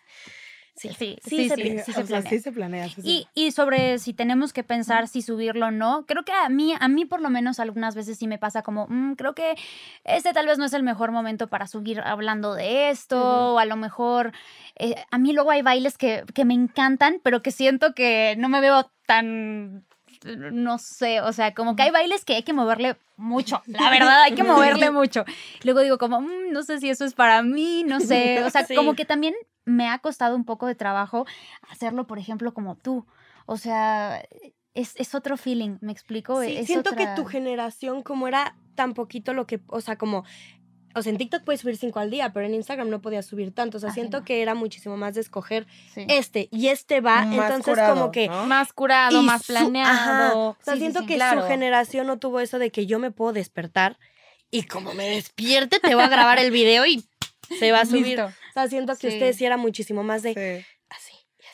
[0.76, 1.84] Sí, Sí, sí, sí, se sí, planea.
[1.84, 6.50] sí Y, y sobre si tenemos que pensar si subirlo o no, creo que a
[6.50, 9.56] mí, a mí por lo menos algunas veces sí me pasa como, "Mm, creo que
[10.06, 13.54] este tal vez no es el mejor momento para subir hablando de esto, Ujú.
[13.56, 14.32] o a lo mejor
[14.78, 18.48] eh, a mí luego hay bailes que, que me encantan, pero que siento que no
[18.50, 19.86] me veo tan,
[20.24, 24.24] no sé, o sea, como que hay bailes que hay que moverle mucho, la verdad,
[24.24, 25.26] hay que moverle mucho.
[25.64, 28.66] Luego digo como, "Mm, no sé si eso es para mí, no sé, o sea,
[28.68, 28.76] Sí.
[28.76, 31.26] como que también me ha costado un poco de trabajo
[31.70, 33.06] hacerlo, por ejemplo, como tú.
[33.46, 34.24] O sea,
[34.74, 36.42] es, es otro feeling, ¿me explico?
[36.42, 39.98] Sí, Es siento otra- que tu generación, como era tan poquito lo que, o sea,
[39.98, 40.24] como,
[40.96, 43.54] o sea, en TikTok puedes subir cinco al día, pero en Instagram no podías subir
[43.54, 43.78] tanto.
[43.78, 44.26] O sea, Ajá, siento no.
[44.26, 46.06] que era muchísimo más de escoger Sí.
[46.10, 47.24] este y este va.
[47.26, 48.28] Más entonces, curado, como que.
[48.28, 48.46] ¿no?
[48.46, 49.90] Más curado, más su- planeado.
[49.92, 50.36] ajá.
[50.36, 51.42] O sea, Sí, sí, siento sí, que claro.
[51.42, 53.98] su generación no tuvo eso de que yo me puedo despertar
[54.50, 57.04] y como me despierte, te voy a grabar el video y
[57.60, 58.18] se va a subir.
[58.20, 58.30] Listo.
[58.52, 59.16] O sea, siento que Sí.
[59.16, 60.66] ustedes sí era muchísimo más de Sí.
[60.90, 61.14] así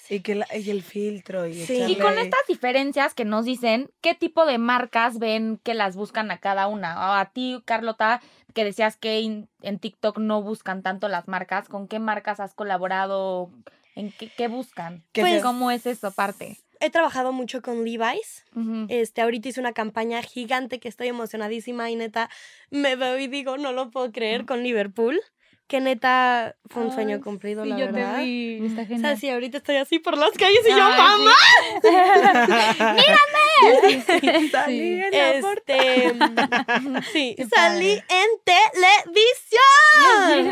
[0.09, 1.45] y que la- y el filtro.
[1.47, 1.83] Y, Sí.
[1.87, 6.31] Y con estas diferencias que nos dicen, ¿qué tipo de marcas ven que las buscan
[6.31, 7.09] a cada una?
[7.11, 8.21] O a ti, Carlota,
[8.53, 12.53] que decías que in- en TikTok no buscan tanto las marcas, ¿con qué marcas has
[12.53, 13.51] colaborado?
[13.95, 15.03] ¿En qué, qué buscan?
[15.11, 15.43] ¿Qué Pues, es?
[15.43, 16.57] ¿Cómo es eso parte?
[16.79, 18.45] He trabajado mucho con Levi's.
[18.89, 22.29] Este, ahorita hice una campaña gigante que estoy emocionadísima y neta
[22.69, 25.19] me veo y digo, no lo puedo creer con Liverpool.
[25.67, 28.15] Que neta fue un sueño cumplido, sí, la yo verdad.
[28.19, 30.97] te vi, está O sea, sí, ahorita estoy así por las calles y yo, Ay,
[30.97, 31.33] mamá.
[34.51, 35.83] Salí en la portada.
[35.83, 36.13] Este,
[37.11, 38.05] sí, Qué salí padre.
[38.09, 38.27] en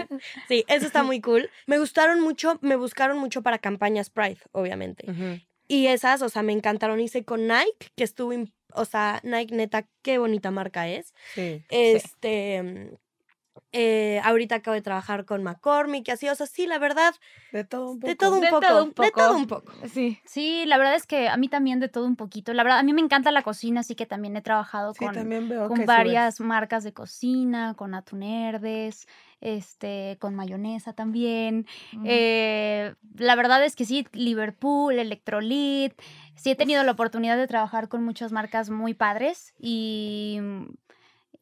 [0.02, 0.22] televisión.
[0.48, 1.50] Sí, eso está muy cool.
[1.66, 5.10] Me gustaron mucho, me buscaron mucho para campañas Pride, obviamente.
[5.10, 5.40] Ujú.
[5.68, 7.00] Y esas, o sea, me encantaron.
[7.00, 8.34] Hice con Nike, que estuvo,
[8.74, 11.14] o sea, Nike neta, qué bonita marca es.
[11.34, 11.64] Sí.
[11.70, 12.96] Este, mm,
[13.72, 17.14] eh, ahorita acabo de trabajar con McCormick y así, o sea, sí, la verdad,
[17.52, 18.08] De todo un poco.
[18.08, 19.74] de todo un De poco, todo un de todo un poco.
[19.94, 20.20] Sí.
[20.26, 22.54] Sí, la verdad es que a mí también de todo un poquito.
[22.54, 25.14] La verdad, a mí me encanta la cocina, así que también he trabajado Sí, con,
[25.68, 29.08] con varias marcas de cocina, con atunerdes,
[29.42, 31.68] este, con mayonesa también.
[31.94, 32.04] Mm.
[32.08, 35.94] Eh, la verdad es que sí, Liverpool, Electrolit.
[36.36, 40.40] Sí he tenido la oportunidad de trabajar con muchas marcas muy padres y,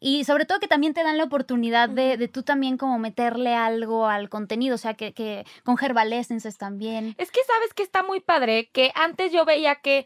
[0.04, 3.56] y sobre todo que también te dan la oportunidad de, de tú también como meterle
[3.56, 7.16] algo al contenido, o sea, que, que con Herbal Essences también.
[7.18, 10.06] Es que sabes que está muy padre, que antes yo veía que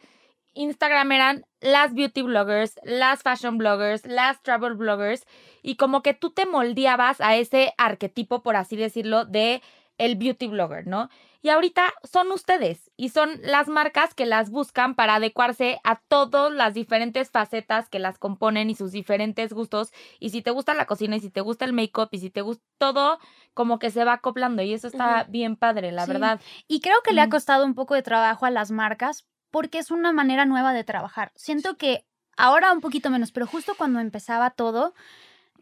[0.53, 5.25] Instagram eran las beauty bloggers, las fashion bloggers, las travel bloggers,
[5.63, 9.63] y como que tú te moldeabas a ese arquetipo, por así decirlo, de
[9.97, 11.09] el beauty blogger, ¿no?
[11.41, 16.51] Y ahorita son ustedes y son las marcas que las buscan para adecuarse a todas
[16.51, 19.93] las diferentes facetas que las componen y sus diferentes gustos.
[20.19, 22.41] Y si te gusta la cocina y si te gusta el make-up y si te
[22.41, 23.19] gusta todo,
[23.53, 26.11] como que se va acoplando y eso está bien padre, la Sí.
[26.11, 26.41] verdad.
[26.67, 29.91] Y creo que le ha costado un poco de trabajo a las marcas porque es
[29.91, 31.31] una manera nueva de trabajar.
[31.35, 32.05] Siento que
[32.35, 34.93] ahora un poquito menos, pero justo cuando empezaba todo,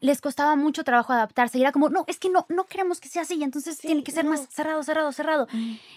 [0.01, 1.57] les costaba mucho trabajo adaptarse.
[1.57, 4.03] Y era como, no, es que no, no queremos que sea así, entonces Sí, tiene
[4.03, 4.31] que ser no.
[4.31, 5.47] más cerrado, cerrado, cerrado.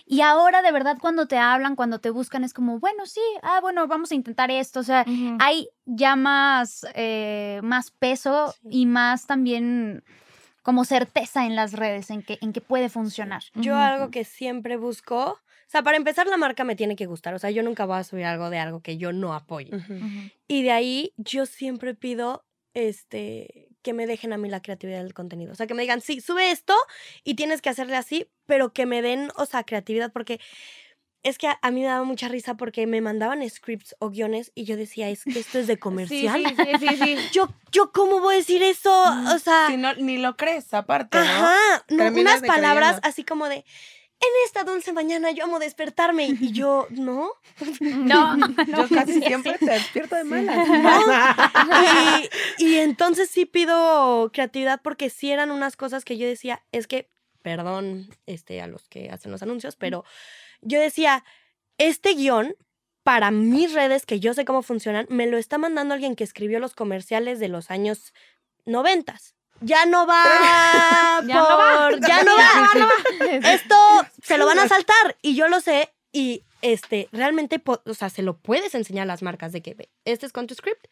[0.06, 3.60] Y ahora de verdad cuando te hablan, cuando te buscan, es como, bueno, sí, ah,
[3.60, 4.80] bueno, vamos a intentar esto.
[4.80, 5.04] O sea,
[5.40, 8.68] hay ya más, eh, más peso Sí.
[8.70, 10.02] y más también
[10.62, 13.42] como certeza en las redes, en que, en que puede funcionar.
[13.54, 17.32] Yo algo que siempre busco, o sea, para empezar la marca me tiene que gustar,
[17.34, 19.34] o sea, yo nunca voy a subir algo de algo que yo no.
[19.48, 19.94] Ujú.
[20.46, 25.14] Y de ahí yo siempre pido este que me dejen a mí la creatividad del
[25.14, 25.50] contenido.
[25.52, 26.74] O sea, que me digan, sí, sube esto
[27.24, 30.40] y tienes que hacerle así, pero que me den, o sea, creatividad, porque
[31.22, 34.52] es que a, a mí me daba mucha risa porque me mandaban scripts o guiones
[34.54, 36.44] y yo decía, es que esto es de comercial.
[36.44, 37.16] Sí, sí, sí, sí, sí.
[37.32, 38.92] Yo, yo, ¿cómo voy a decir eso?
[39.34, 41.24] O sea, Si no, ni lo crees, aparte, ¿no?
[41.24, 43.08] ajá, no, unas palabras creyendo.
[43.08, 43.64] así como de,
[44.20, 46.26] en esta dulce mañana yo amo despertarme.
[46.40, 47.32] Y yo, no.
[47.80, 50.68] No, Yo casi siempre te despierto de malas.
[52.58, 56.86] y, y entonces sí pido creatividad porque sí eran unas cosas que yo decía, es
[56.86, 57.10] que,
[57.42, 60.04] perdón este, a los que hacen los anuncios, pero
[60.60, 61.24] yo decía,
[61.78, 62.56] este guion
[63.04, 66.60] para mis redes, que yo sé cómo funcionan, me lo está mandando alguien que escribió
[66.60, 68.12] los comerciales de los años
[68.66, 69.37] noventas.
[69.60, 70.22] Ya no va
[71.26, 71.88] Ya no va.
[71.90, 72.88] por- ya no va,
[73.52, 73.74] esto
[74.22, 78.22] se lo van a saltar y yo lo sé y este realmente o sea se
[78.22, 80.86] lo puedes enseñar a las marcas de que ve, este es con tu script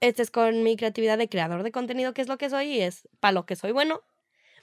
[0.00, 2.80] este es con mi creatividad de creador de contenido que es lo que soy y
[2.82, 4.02] es para lo que soy bueno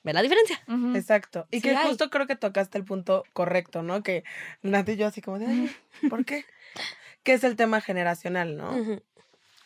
[0.04, 0.62] ve la diferencia.
[0.98, 1.48] Exacto.
[1.50, 1.88] Y Sí que hay.
[1.88, 4.04] justo creo que tocaste el punto correcto, ¿no?
[4.04, 4.26] Que
[4.62, 5.76] Nati y yo así como de, "Ay,
[6.10, 6.46] ¿por qué?
[7.24, 8.72] Que es el tema generacional, ¿no?
[8.76, 9.02] Ujú.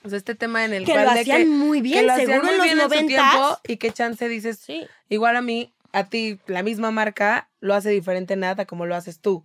[0.08, 2.08] O sea, este tema en el que cual lo de hacían que, muy que bien
[2.08, 4.88] lo hacían seguro muy en los bien en su tiempo y que chance dices, sí.
[5.10, 9.20] igual a mí, a ti, la misma marca, lo hace diferente nada como lo haces
[9.20, 9.44] tú.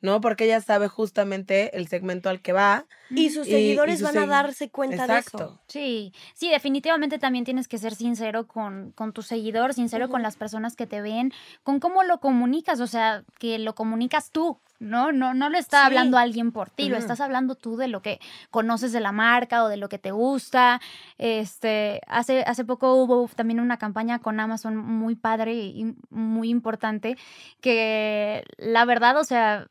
[0.00, 0.20] ¿no?
[0.20, 2.86] Porque ella sabe justamente el segmento al que va.
[3.10, 5.36] Y sus Y- seguidores y sus van a darse cuenta de eso.
[5.36, 5.60] Exacto.
[5.68, 10.36] Sí, sí, definitivamente también tienes que ser sincero con, con tu seguidor, sincero con las
[10.36, 15.12] personas que te ven, con cómo lo comunicas, o sea, que lo comunicas tú, ¿no?
[15.12, 15.86] No, no lo está Sí.
[15.86, 18.18] hablando alguien por ti, lo estás hablando tú de lo que
[18.50, 20.80] conoces de la marca o de lo que te gusta.
[21.18, 27.16] Este, hace, hace poco hubo también una campaña con Amazon muy padre y muy importante,
[27.62, 29.68] que la verdad, o sea,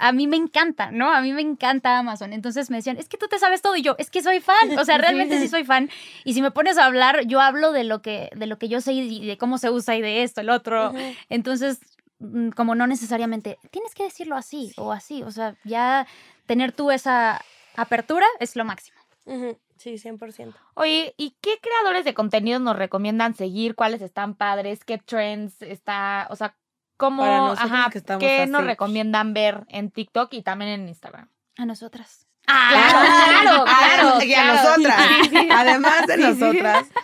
[0.00, 1.12] a mí me encanta, ¿no?
[1.12, 2.32] A mí me encanta Amazon.
[2.32, 4.78] Entonces me decían, es que tú te sabes todo y yo, es que soy fan.
[4.78, 5.90] O sea, realmente sí soy fan.
[6.24, 8.80] Y si me pones a hablar, yo hablo de lo que, de lo que yo
[8.80, 10.92] sé y de cómo se usa y de esto, el otro.
[11.28, 11.80] Entonces,
[12.18, 15.22] mm, como no necesariamente tienes que decirlo así o así.
[15.22, 16.06] O sea, ya
[16.46, 17.40] tener tú esa
[17.76, 18.98] apertura es lo máximo.
[19.26, 19.58] Ujú.
[19.76, 20.54] Sí, 100%.
[20.74, 23.74] Oye, ¿y qué creadores de contenido nos recomiendan seguir?
[23.74, 24.84] ¿Cuáles están padres?
[24.84, 26.26] ¿Qué trends está?
[26.28, 26.54] O sea,
[27.00, 30.88] ¿cómo, Para nosotros ajá, que estamos qué nos recomiendan ver en TikTok y también en
[30.88, 31.28] Instagram?
[31.56, 32.26] A nosotras.
[32.44, 34.22] Claro, claro, claro.
[34.24, 34.62] y a claro.
[34.62, 34.96] nosotras.
[35.22, 35.48] Sí, sí.
[35.50, 36.28] Además de Sí, sí.
[36.28, 36.86] nosotras.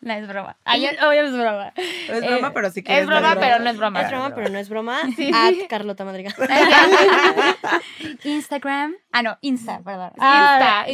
[0.00, 0.56] No es broma.
[0.64, 1.72] Ayer, hoy es broma.
[1.76, 3.02] Es Eh, broma, pero si quieres.
[3.02, 4.00] Es broma, ver pero no es broma.
[4.02, 4.98] Es broma, pero no es broma.
[5.16, 5.30] Sí.
[5.32, 6.34] At Carlota Madrigal.
[8.24, 8.96] Instagram.
[9.12, 10.10] Ah, no, Insta, perdón.
[10.16, 10.84] Insta, Ah,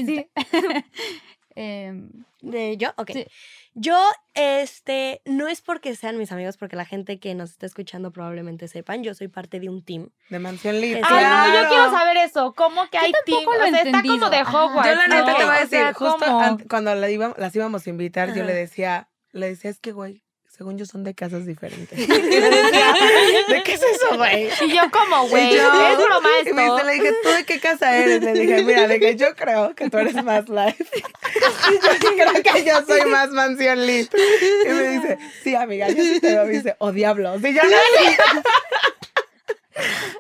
[1.61, 2.91] Em, ¿De yo?
[2.97, 3.11] Ok.
[3.13, 3.27] Sí.
[3.75, 3.99] Yo,
[4.35, 8.69] este, no es porque sean mis amigos, porque la gente que nos está escuchando probablemente
[8.69, 10.11] sepan, yo soy parte de un team.
[10.31, 10.97] De Mansión Lit.
[10.97, 11.69] Ay, Ay, no, yo claro.
[11.69, 12.55] quiero saber eso.
[12.55, 13.39] ¿Cómo que hay team?
[13.45, 14.43] tampoco lo O sea, está como de.
[14.43, 14.89] Hogwarts.
[14.89, 15.37] Yo la neta ¿no?
[15.37, 18.45] te voy a O decir, sea, justo cuando la iba- las íbamos a invitar, yo
[18.45, 20.23] le decía, le decía, es que, güey,
[20.59, 21.97] según yo son de casas diferentes.
[22.09, 24.49] ¿de qué es eso, güey?
[24.61, 26.85] Y yo como, Y güey, es broma Y me dice, esto.
[26.85, 28.21] le dije, ¿tú de qué casa eres?
[28.21, 30.85] Le dije, mira, le dije, yo creo que tú eres más life.
[30.97, 34.13] Y yo sí creo que yo soy más mansión lit.
[34.13, 36.45] Y me dice, sí, amiga, yo sí te veo.
[36.45, 37.41] Me dice, oh, diablos.
[37.45, 38.43] Y yo no.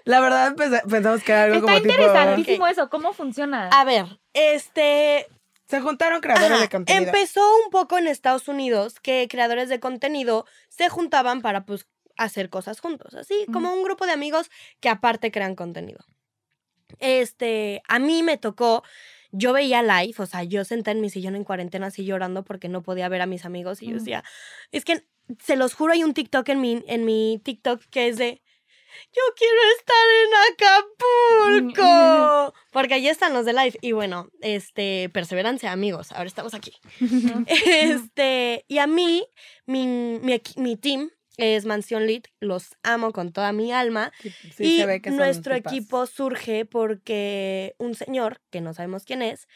[0.04, 1.94] La verdad, pensamos que era algo Está como tipo...
[1.94, 2.88] interesantísimo eso.
[2.88, 3.70] ¿Cómo funciona?
[3.70, 5.26] A ver, este,
[5.68, 7.06] Se juntaron creadores Ajá, de contenido.
[7.06, 12.50] Empezó un poco en Estados Unidos que creadores de contenido se juntaban para pues hacer
[12.50, 14.50] cosas juntos, así como un grupo de amigos
[14.80, 16.00] que aparte crean contenido.
[16.98, 18.82] Este, a mí me tocó,
[19.30, 22.68] yo veía live, o sea, yo senté en mi sillón en cuarentena así llorando porque
[22.68, 24.24] no podía ver a mis amigos y yo decía,
[24.72, 25.04] es que
[25.38, 28.42] se los juro hay un TikTok en mi en mi TikTok que es de
[29.14, 32.54] yo quiero estar en Acapulco.
[32.72, 33.78] Porque allí están los de live.
[33.80, 36.12] Y bueno, este, perseverancia, amigos.
[36.12, 36.72] Ahora estamos aquí.
[37.48, 39.26] Este, y a mí,
[39.66, 42.28] mi, mi, mi team es Mansión Lit.
[42.40, 44.12] Los amo con toda mi alma.
[44.20, 45.72] Sí, sí, y se ve que nuestro tipas.
[45.72, 49.48] equipo surge porque un señor, que no sabemos quién es,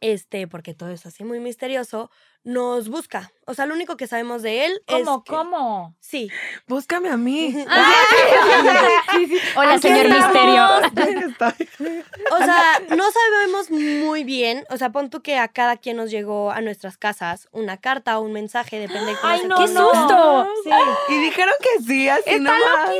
[0.00, 2.10] este, porque todo es así muy misterioso,
[2.44, 3.30] nos busca.
[3.46, 5.16] O sea, lo único que sabemos de él ¿Cómo?
[5.18, 5.22] es.
[5.24, 5.96] que- ¿Cómo?
[6.00, 6.30] Sí.
[6.66, 7.54] Búscame a mí.
[9.56, 10.32] Hola, señor estamos.
[10.32, 11.58] Misterio.
[12.30, 14.64] O sea, no sabemos muy bien.
[14.70, 18.18] O sea, pon tú que a cada quien nos llegó a nuestras casas una carta
[18.18, 19.88] o un mensaje, depende de cómo Ay, no, ¡Qué no.
[19.90, 20.48] susto!
[20.64, 20.70] Sí.
[21.14, 22.90] Y dijeron que sí, así Está nomás.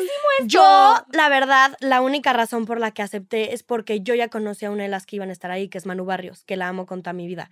[0.45, 4.65] Yo, la verdad, la única razón por la que acepté es porque yo ya conocí
[4.65, 6.69] a una de las que iban a estar ahí, que es Manu Barrios, que la
[6.69, 7.51] amo con toda mi vida.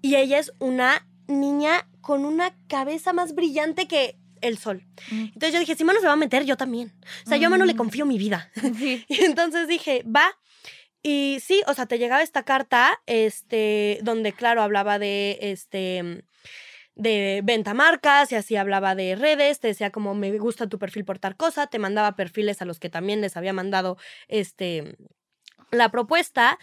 [0.00, 4.84] Y ella es una niña con una cabeza más brillante que el sol.
[5.10, 5.24] Mm.
[5.34, 6.92] Entonces yo dije, si Manu se va a meter, yo también.
[7.24, 7.78] O sea, yo a Manu le Mm.
[7.78, 8.50] confío mi vida.
[8.78, 9.04] Sí.
[9.08, 10.26] Y entonces dije, va.
[11.02, 16.24] Y sí, o sea, te llegaba esta carta, este, donde, claro, hablaba de, este,
[16.96, 21.04] de venta marcas y así hablaba de redes, te decía como me gusta tu perfil
[21.04, 24.96] por tal cosa, te mandaba perfiles a los que también les había mandado, este,
[25.70, 26.58] la propuesta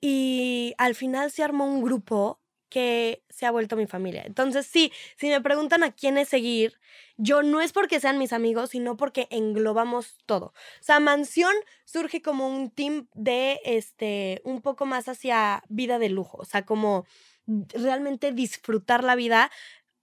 [0.00, 4.22] y al final se armó un grupo que se ha vuelto mi familia.
[4.26, 6.78] Entonces, sí, si me preguntan a quiénes seguir,
[7.16, 10.46] yo no es porque sean mis amigos, sino porque englobamos todo.
[10.46, 11.54] O sea, Mansión
[11.84, 16.38] surge como un team de, este, un poco más hacia vida de lujo.
[16.38, 17.06] O sea, como
[17.46, 19.50] realmente disfrutar la vida,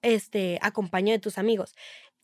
[0.02, 1.76] este, acompañado de tus amigos.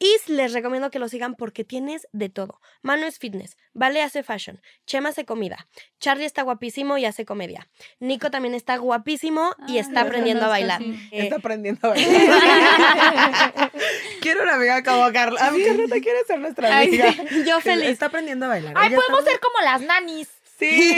[0.04, 2.60] Y les recomiendo que lo sigan porque tienes de todo.
[2.82, 5.68] Mano es fitness, Vale hace fashion, Chema hace comida,
[6.00, 7.70] Charlie está guapísimo y hace comedia.
[8.00, 10.82] Nico también está guapísimo y Ah, está aprendiendo a bailar.
[10.82, 11.00] sí.
[11.12, 13.72] Eh, Está aprendiendo a bailar.
[14.22, 15.46] Quiero una amiga como Carla.
[15.48, 17.14] A mí Carlota quiere ser nuestra Ay, amiga.
[17.46, 17.90] yo feliz.
[17.90, 18.74] Está aprendiendo a bailar.
[18.76, 20.30] Ay, Ella podemos está- ser como las nanis
[20.60, 20.96] Sí.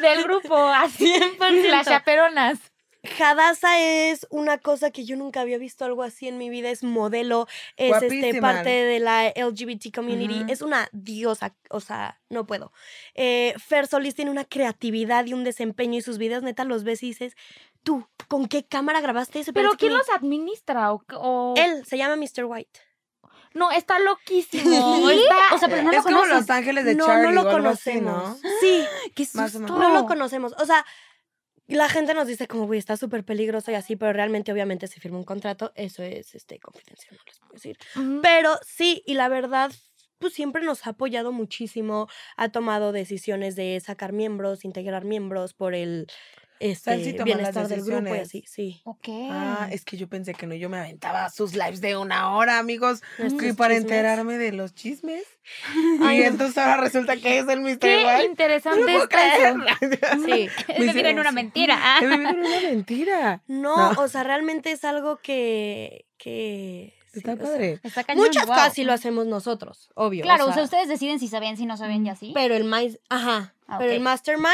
[0.00, 1.06] del grupo, así,
[1.38, 1.68] 100%.
[1.70, 2.58] las chaperonas.
[3.18, 6.70] Hadassah es una cosa que yo nunca había visto algo así en mi vida.
[6.70, 7.46] Es modelo,
[7.76, 10.44] es este, parte de la LGBT community.
[10.50, 12.72] Es una diosa, o sea, no puedo.
[13.14, 17.02] Eh, Fer Solis tiene una creatividad y un desempeño y sus videos neta los ves
[17.02, 17.36] y dices,
[17.82, 19.52] tú, ¿con qué cámara grabaste ese?
[19.52, 20.92] ¿Pero que quién los administra?
[20.92, 22.44] O, o- Él se llama Mr.
[22.46, 22.80] White.
[23.52, 24.64] No, está loquísimo.
[25.08, 25.22] ¿Sí?
[25.22, 26.36] Está- O sea, pero no lo es como conoces.
[26.40, 27.40] Los Ángeles de no, Charlie no lo
[27.70, 28.12] así, ¿no?
[28.12, 28.40] conocemos.
[28.60, 28.84] Sí,
[29.14, 29.72] Qué Más o susto.
[29.74, 29.78] menos.
[29.92, 30.54] no lo conocemos.
[30.58, 30.84] O sea,
[31.66, 35.00] la gente nos dice como, güey, está súper peligroso y así, pero realmente, obviamente, se
[35.00, 35.72] firma un contrato.
[35.74, 37.78] Eso es este, confidencial, no les puedo decir.
[38.22, 39.72] Pero sí, y la verdad,
[40.18, 42.08] pues siempre nos ha apoyado muchísimo.
[42.36, 46.06] Ha tomado decisiones de sacar miembros, integrar miembros por el
[46.60, 48.22] este, las bienestar del grupo y decisiones.
[48.28, 48.80] así, sí.
[48.84, 49.08] Ok.
[49.30, 52.58] Ah, es que yo pensé que no, yo me aventaba sus lives de una hora,
[52.58, 53.90] amigos, que para chismes.
[53.92, 55.24] enterarme de los chismes.
[56.02, 56.26] Ay, y no.
[56.28, 57.78] entonces ahora resulta que es el Mr.
[57.80, 59.58] Qué interesante No está eso.
[59.80, 60.18] creer.
[60.24, 60.48] Sí.
[60.68, 61.76] Es vivir en una mentira.
[61.78, 61.98] Ah.
[62.02, 63.42] He vivido en una mentira.
[63.46, 64.00] No, No.
[64.02, 66.06] o sea, realmente es algo que.
[66.16, 67.80] que sí, Está o sea, padre.
[67.82, 68.54] Está cañón, muchas wow.
[68.54, 70.22] cosas sí lo hacemos nosotros, obvio.
[70.22, 72.30] Claro, o o sea, sea, ustedes deciden si saben, si no saben y así.
[72.34, 73.54] Pero el mais, ajá.
[73.66, 74.50] Ah, Pero el mastermind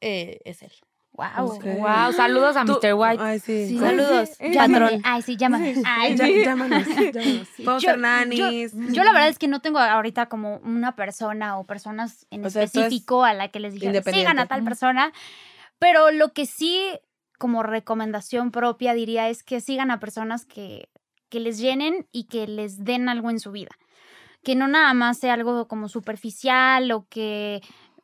[0.00, 0.72] eh, es él.
[1.16, 1.46] Wow.
[1.56, 1.64] Ok.
[1.64, 2.92] Wow, saludos a Tú- Mr.
[2.94, 3.22] White.
[3.22, 3.68] Ay, sí.
[3.68, 3.78] Sí.
[3.78, 5.00] Saludos, patrón.
[5.02, 5.74] Ay, sí, llámame.
[5.86, 6.42] Ay, sí.
[6.44, 8.36] llámanos, llámanos.
[8.92, 12.50] Yo- la verdad es que no tengo ahorita como una persona o personas en O
[12.50, 14.12] sea, tú es específico a la que les independiente.
[14.12, 15.12] sigan a tal persona,
[15.78, 16.80] pero lo que sí
[17.38, 20.88] como recomendación propia diría es que sigan a personas que,
[21.28, 23.70] que les llenen y que les den algo en su vida.
[24.42, 27.62] Que no nada más sea algo como superficial o que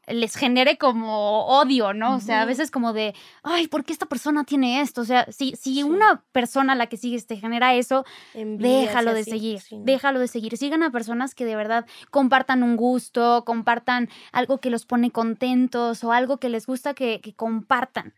[0.09, 2.16] les genere como odio, ¿no?
[2.16, 5.00] O sea, a veces como de, ay, ¿por qué esta persona tiene esto?
[5.03, 5.82] O sea, si, si Sí.
[5.84, 9.84] una persona a la que sigues te genera eso, déjalo de así, seguir, sí, no.
[9.84, 10.57] déjalo de seguir.
[10.57, 16.03] Sigan a personas que de verdad compartan un gusto, compartan algo que los pone contentos
[16.05, 18.12] o algo que les gusta que, que compartan.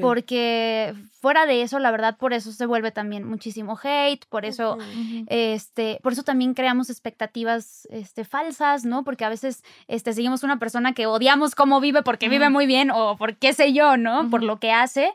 [0.00, 4.78] Porque fuera de eso, la verdad, por eso se vuelve también muchísimo hate, por eso...
[5.26, 9.04] Este, por eso también creamos expectativas este, falsas, ¿no?
[9.04, 12.90] Porque a veces este, seguimos una persona que odiamos cómo vive porque vive muy bien
[12.90, 14.28] o por qué sé yo, ¿no?
[14.30, 15.10] Por lo que hace.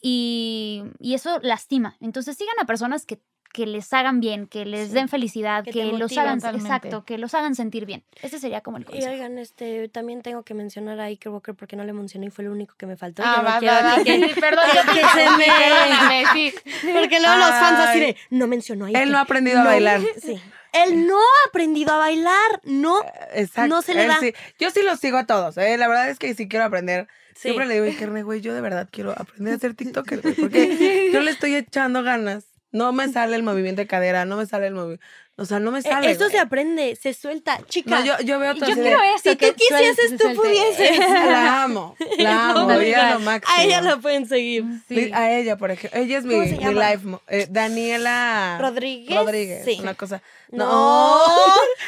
[0.00, 1.96] Y, y eso lastima.
[2.00, 3.18] Entonces sigan a personas que,
[3.52, 4.94] que les hagan bien, que les Sí.
[4.94, 6.66] den felicidad, Que que, los hagan, totalmente.
[6.68, 8.02] exacto, que los hagan sentir bien.
[8.22, 9.12] Ese sería como el Y consejo.
[9.12, 12.44] oigan, este, también tengo que mencionar a Iker Walker porque no le mencioné y fue
[12.44, 13.22] lo único que me faltó.
[13.24, 16.54] Ah, Yo no va, va, va, que- sí, perdón, yo que se me- sí.
[16.92, 18.00] Porque luego los fans así Ay.
[18.00, 19.02] de, no mencionó a Iker.
[19.02, 20.00] Él no ha aprendido a No, bailar.
[20.20, 20.40] Sí.
[20.74, 23.04] Él no ha aprendido a bailar, no.
[23.32, 23.74] Exacto.
[23.74, 24.18] no se le da.
[24.18, 24.34] sí.
[24.58, 25.76] Yo sí los sigo a todos, ¿eh?
[25.78, 27.06] La verdad es que si quiero aprender.
[27.34, 27.48] Sí.
[27.48, 31.10] Siempre le digo, Ikerne, güey, yo de verdad quiero aprender a ser TikToker, güey, porque
[31.12, 32.44] yo le estoy echando ganas.
[32.70, 35.04] No me sale el movimiento de cadera, no me sale el movimiento.
[35.36, 36.10] O sea, no me Eh, sale.
[36.12, 37.58] Eso se aprende, se suelta.
[37.68, 39.30] Chica, No, yo, yo veo todo Yo quiero eso.
[39.30, 40.96] si tú quisieses, tú pudieses.
[41.08, 43.54] La amo, la amo, No, ella es lo máximo.
[43.58, 44.64] A ella la pueden seguir.
[44.86, 45.10] Sí.
[45.12, 45.98] A ella, por ejemplo.
[46.00, 47.18] Ella es mi, ¿Cómo se mi life.
[47.28, 49.16] eh, Daniela Rodríguez.
[49.18, 49.64] Rodríguez.
[49.64, 49.78] Sí.
[49.80, 50.22] Una cosa.
[50.52, 51.20] No,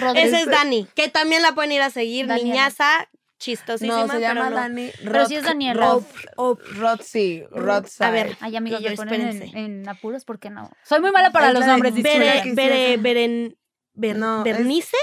[0.01, 0.27] Rodríguez.
[0.35, 2.27] esa es Dani, que también la pueden ir a seguir.
[2.27, 2.49] Daniela.
[2.51, 4.57] Niñaza, chistosísima, No, se llama pero no.
[4.57, 4.91] Dani.
[5.05, 5.81] Pero sí es Daniela.
[5.81, 6.05] Rod,
[6.77, 8.07] Rod, sí, Rodside.
[8.07, 10.71] A ver, Ay, amigos, me ponen en, en apuros porque no.
[10.85, 12.97] Soy muy mala para Es los nombres, Bere- que Bere.
[12.97, 13.59] Beren,
[13.95, 14.97] Ber- No, es- Bernice.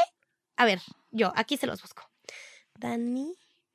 [0.55, 0.79] A ver,
[1.11, 2.03] yo, aquí se los busco.
[2.79, 3.33] Dani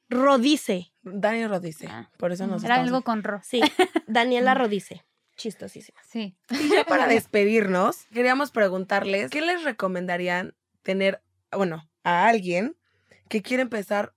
[0.08, 0.92] Rodice.
[1.02, 1.86] Dani Rodice.
[1.88, 2.10] Ah.
[2.16, 3.40] Por eso nos Era algo con Ro.
[3.44, 3.60] Sí,
[4.06, 5.04] Daniela Rodice.
[5.36, 6.00] Chistosísima.
[6.08, 6.36] Sí.
[6.50, 12.76] Y ya para despedirnos, queríamos preguntarles, ¿qué les recomendarían tener, bueno, a alguien
[13.28, 14.14] que quiere empezar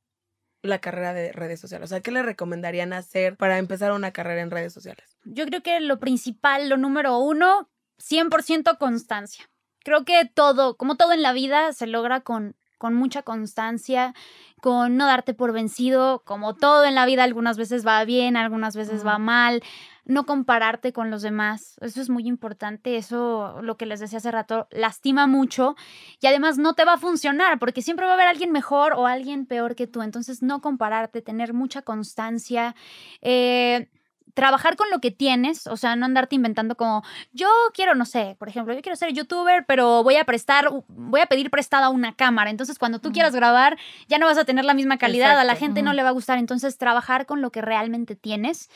[0.61, 1.85] la carrera de redes sociales?
[1.85, 5.17] O sea, ¿qué le recomendarían hacer para empezar una carrera en redes sociales?
[5.23, 9.49] Yo creo que lo principal, lo número uno, 100% constancia.
[9.83, 14.15] Creo que todo, como todo en la vida, se logra con, con mucha constancia,
[14.59, 18.75] con no darte por vencido, como todo en la vida, algunas veces va bien, algunas
[18.75, 19.61] veces va mal,
[20.05, 24.31] no compararte con los demás, eso es muy importante, eso lo que les decía hace
[24.31, 25.75] rato, lastima mucho
[26.21, 29.05] y además no te va a funcionar porque siempre va a haber alguien mejor o
[29.05, 32.73] alguien peor que tú, entonces no compararte, tener mucha constancia.
[33.21, 33.89] Eh,
[34.33, 38.35] trabajar con lo que tienes, o sea, no andarte inventando como, yo quiero, no sé,
[38.39, 42.15] por ejemplo, yo quiero ser youtuber, pero voy a prestar, voy a pedir prestada una
[42.15, 43.77] cámara, entonces cuando tú quieras grabar
[44.07, 46.13] ya no vas a tener la misma calidad, a la gente no le va a
[46.13, 48.69] gustar, entonces trabajar con lo que realmente tienes.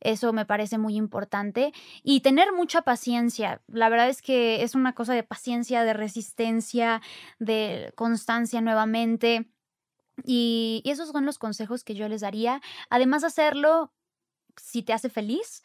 [0.00, 1.72] Eso me parece muy importante.
[2.02, 3.60] Y tener mucha paciencia.
[3.68, 7.02] La verdad es que es una cosa de paciencia, de resistencia,
[7.38, 9.50] de constancia nuevamente.
[10.24, 12.62] Y, y esos son los consejos que yo les daría.
[12.88, 13.92] Además de hacerlo
[14.56, 15.62] si te hace feliz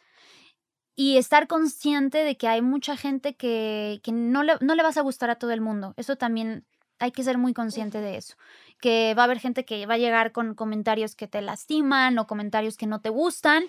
[0.94, 4.96] y estar consciente de que hay mucha gente que, que no, le, no le vas
[4.96, 5.92] a gustar a todo el mundo.
[5.96, 6.64] Eso también
[6.98, 8.36] hay que ser muy consciente de eso.
[8.80, 12.26] Que va a haber gente que va a llegar con comentarios que te lastiman o
[12.26, 13.64] comentarios que no te gustan,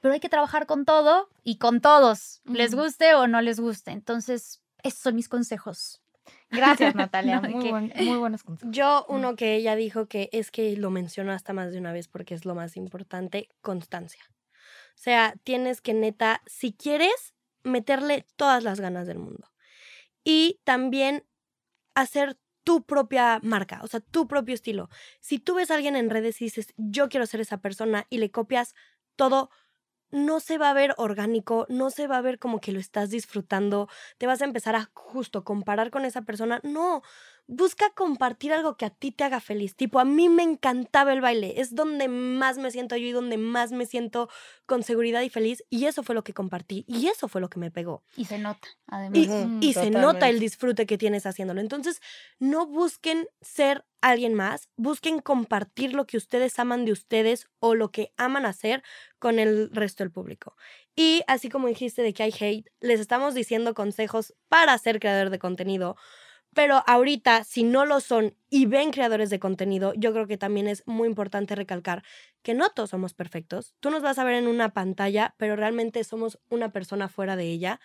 [0.00, 3.90] pero hay que trabajar con todo y con todos, les guste o no les guste.
[3.90, 6.00] Entonces, esos son mis consejos.
[6.50, 7.36] Gracias, Natalia.
[7.40, 8.74] No, ¿de muy, buen- muy buenos consejos.
[8.74, 12.08] Yo, uno que ella dijo que es que lo mencionó hasta más de una vez
[12.08, 14.24] porque es lo más importante, constancia.
[14.94, 19.50] O sea, tienes que neta, si quieres, meterle todas las ganas del mundo.
[20.24, 21.24] Y también
[21.94, 24.88] hacer tu propia marca, o sea, tu propio estilo.
[25.20, 28.18] Si tú ves a alguien en redes y dices, yo quiero ser esa persona y
[28.18, 28.74] le copias
[29.16, 29.50] todo,
[30.10, 33.10] no se va a ver orgánico, no se va a ver como que lo estás
[33.10, 33.88] disfrutando,
[34.18, 36.60] te vas a empezar a justo comparar con esa persona.
[36.64, 37.02] No,
[37.46, 39.76] busca compartir algo que a ti te haga feliz.
[39.76, 43.36] Tipo, a mí me encantaba el baile, es donde más me siento yo y donde
[43.36, 44.28] más me siento
[44.66, 45.64] con seguridad y feliz.
[45.70, 48.02] Y eso fue lo que compartí y eso fue lo que me pegó.
[48.16, 49.18] Y se nota, además.
[49.60, 51.60] Y, se nota el disfrute que tienes haciéndolo.
[51.60, 52.00] Entonces,
[52.38, 57.90] no busquen ser alguien más, busquen compartir lo que ustedes aman de ustedes o lo
[57.90, 58.82] que aman hacer
[59.18, 60.56] con el resto del público.
[60.94, 65.30] Y así como dijiste de que hay hate, les estamos diciendo consejos para ser creador
[65.30, 65.96] de contenido.
[66.54, 70.68] Pero ahorita, si no lo son y ven creadores de contenido, yo creo que también
[70.68, 72.02] es muy importante recalcar
[72.42, 73.74] que no todos somos perfectos.
[73.80, 77.44] Tú nos vas a ver en una pantalla, pero realmente somos una persona fuera de
[77.46, 77.80] ella.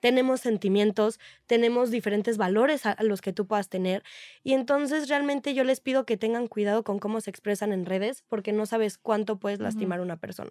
[0.00, 4.02] Tenemos sentimientos, tenemos diferentes valores a los que tú puedas tener.
[4.42, 8.22] Y entonces realmente yo les pido que tengan cuidado con cómo se expresan en redes,
[8.28, 10.50] porque no sabes cuánto puedes lastimar a una persona.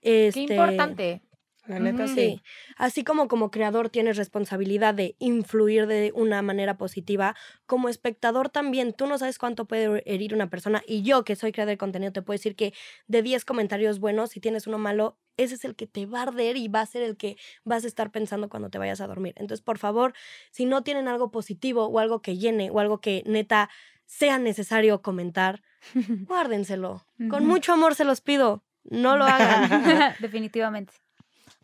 [0.00, 1.22] Qué Este, importante.
[1.70, 2.14] La neta, sí.
[2.14, 2.42] Sí,
[2.76, 8.92] así como como creador tienes responsabilidad de influir de una manera positiva, como espectador también,
[8.92, 12.12] tú no sabes cuánto puede herir una persona y yo que soy creador de contenido
[12.12, 12.74] te puedo decir que
[13.06, 16.22] de 10 comentarios buenos, si tienes uno malo, ese es el que te va a
[16.22, 19.06] arder y va a ser el que vas a estar pensando cuando te vayas a
[19.06, 19.34] dormir.
[19.36, 20.12] Entonces, por favor,
[20.50, 23.70] si no tienen algo positivo o algo que llene o algo que neta
[24.06, 25.62] sea necesario comentar,
[26.26, 27.06] guárdenselo.
[27.28, 28.64] Con mucho amor se los pido.
[28.82, 30.16] No lo hagan.
[30.20, 30.94] Definitivamente.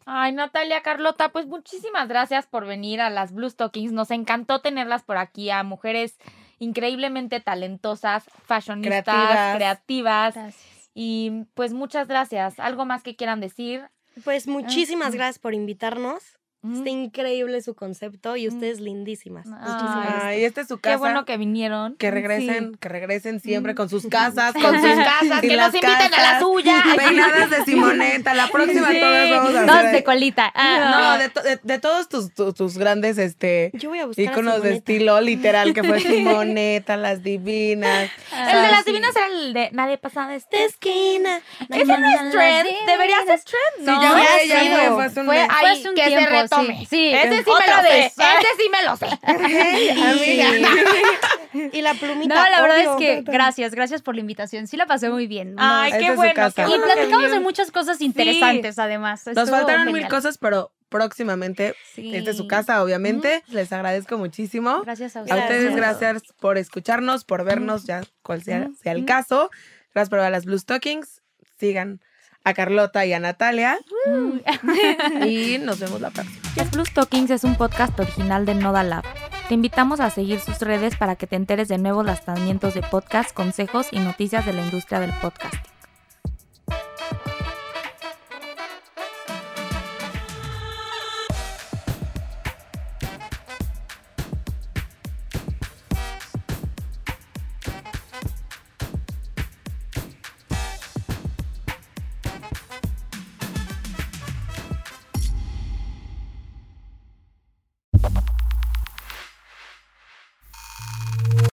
[0.09, 3.93] Ay, Natalia, Carlota, pues muchísimas gracias por venir a las Blue Stockings.
[3.93, 6.17] Nos encantó tenerlas por aquí, a mujeres
[6.61, 9.57] increíblemente talentosas, fashionistas, Creativas.
[9.57, 10.35] creativas.
[10.35, 10.91] Gracias.
[10.95, 12.61] Y pues muchas gracias.
[12.61, 13.91] ¿Algo más que quieran decir?
[14.23, 15.17] Pues muchísimas mm.
[15.17, 16.39] gracias por invitarnos.
[16.63, 16.75] Mm.
[16.79, 18.55] Está increíble su concepto y Mm.
[18.55, 19.47] ustedes lindísimas.
[19.47, 19.53] Ay.
[19.53, 20.25] Muchísimas gracias.
[20.25, 20.95] Ay, esta es su casa.
[20.95, 21.95] Qué bueno que vinieron.
[21.97, 26.15] Que regresen, que regresen siempre con sus casas, Con sus casas, que las nos inviten
[26.15, 26.83] a la suya.
[26.97, 28.35] Peinadas de Simoneta.
[28.35, 28.99] La próxima Sí.
[29.01, 29.93] todas vamos a Dos hacer.
[29.93, 30.53] de colita.
[30.57, 34.07] Ah, no, de, to- de- de todos tus, tus, tus grandes este Yo voy a
[34.07, 34.77] buscar a íconos de Simoneta.
[34.79, 36.01] estilo literal que fue
[36.41, 38.11] Simoneta, las divinas.
[38.33, 38.91] El de las sí.
[38.91, 40.57] divinas era el de nadie pasa de este.
[40.57, 41.41] De esquina.
[41.69, 42.69] Ese no es trend.
[42.87, 44.03] Debería ser trend, ¿no?
[44.03, 45.47] ya fue, fue, ya sí, fue, fue- fue hace un Fue mes.
[45.47, 46.31] Fue ahí hace un que se tiempo,
[46.63, 46.79] retome.
[46.81, 46.87] sí.
[46.87, 47.13] Sí.
[47.15, 47.89] Ese sí me lo sé.
[47.89, 48.13] vez.
[48.17, 49.07] Ese sí me lo sé.
[50.03, 51.71] Amiga.
[51.73, 52.35] Y la plumita.
[52.35, 54.67] No, la verdad es que gracias, gracias por la invitación.
[54.67, 55.55] Sí la pasé muy bien.
[55.59, 56.35] Ay, qué bueno.
[56.55, 59.25] qué Y platicamos de muchas cosas interesantes, además.
[59.35, 62.15] Nos faltaron mil cosas, pero próximamente Sí.
[62.15, 63.43] es su casa, obviamente.
[63.49, 64.83] Les agradezco muchísimo.
[64.83, 65.43] Gracias a A ustedes.
[65.43, 66.01] ustedes Gracias.
[66.01, 69.51] gracias por escucharnos, por vernos, ya cual sea, sea el caso.
[69.95, 71.23] Gracias por ver las Blue Stockings.
[71.59, 72.01] Sigan
[72.47, 73.79] a Carlota y a Natalia.
[75.27, 76.39] y nos vemos la próxima.
[76.55, 79.05] Yes Plus Talkings es un podcast original de Noda Lab.
[79.49, 83.35] Te invitamos a seguir sus redes para que te enteres de nuevos lanzamientos de podcast,
[83.35, 85.76] consejos y noticias de la industria del podcast.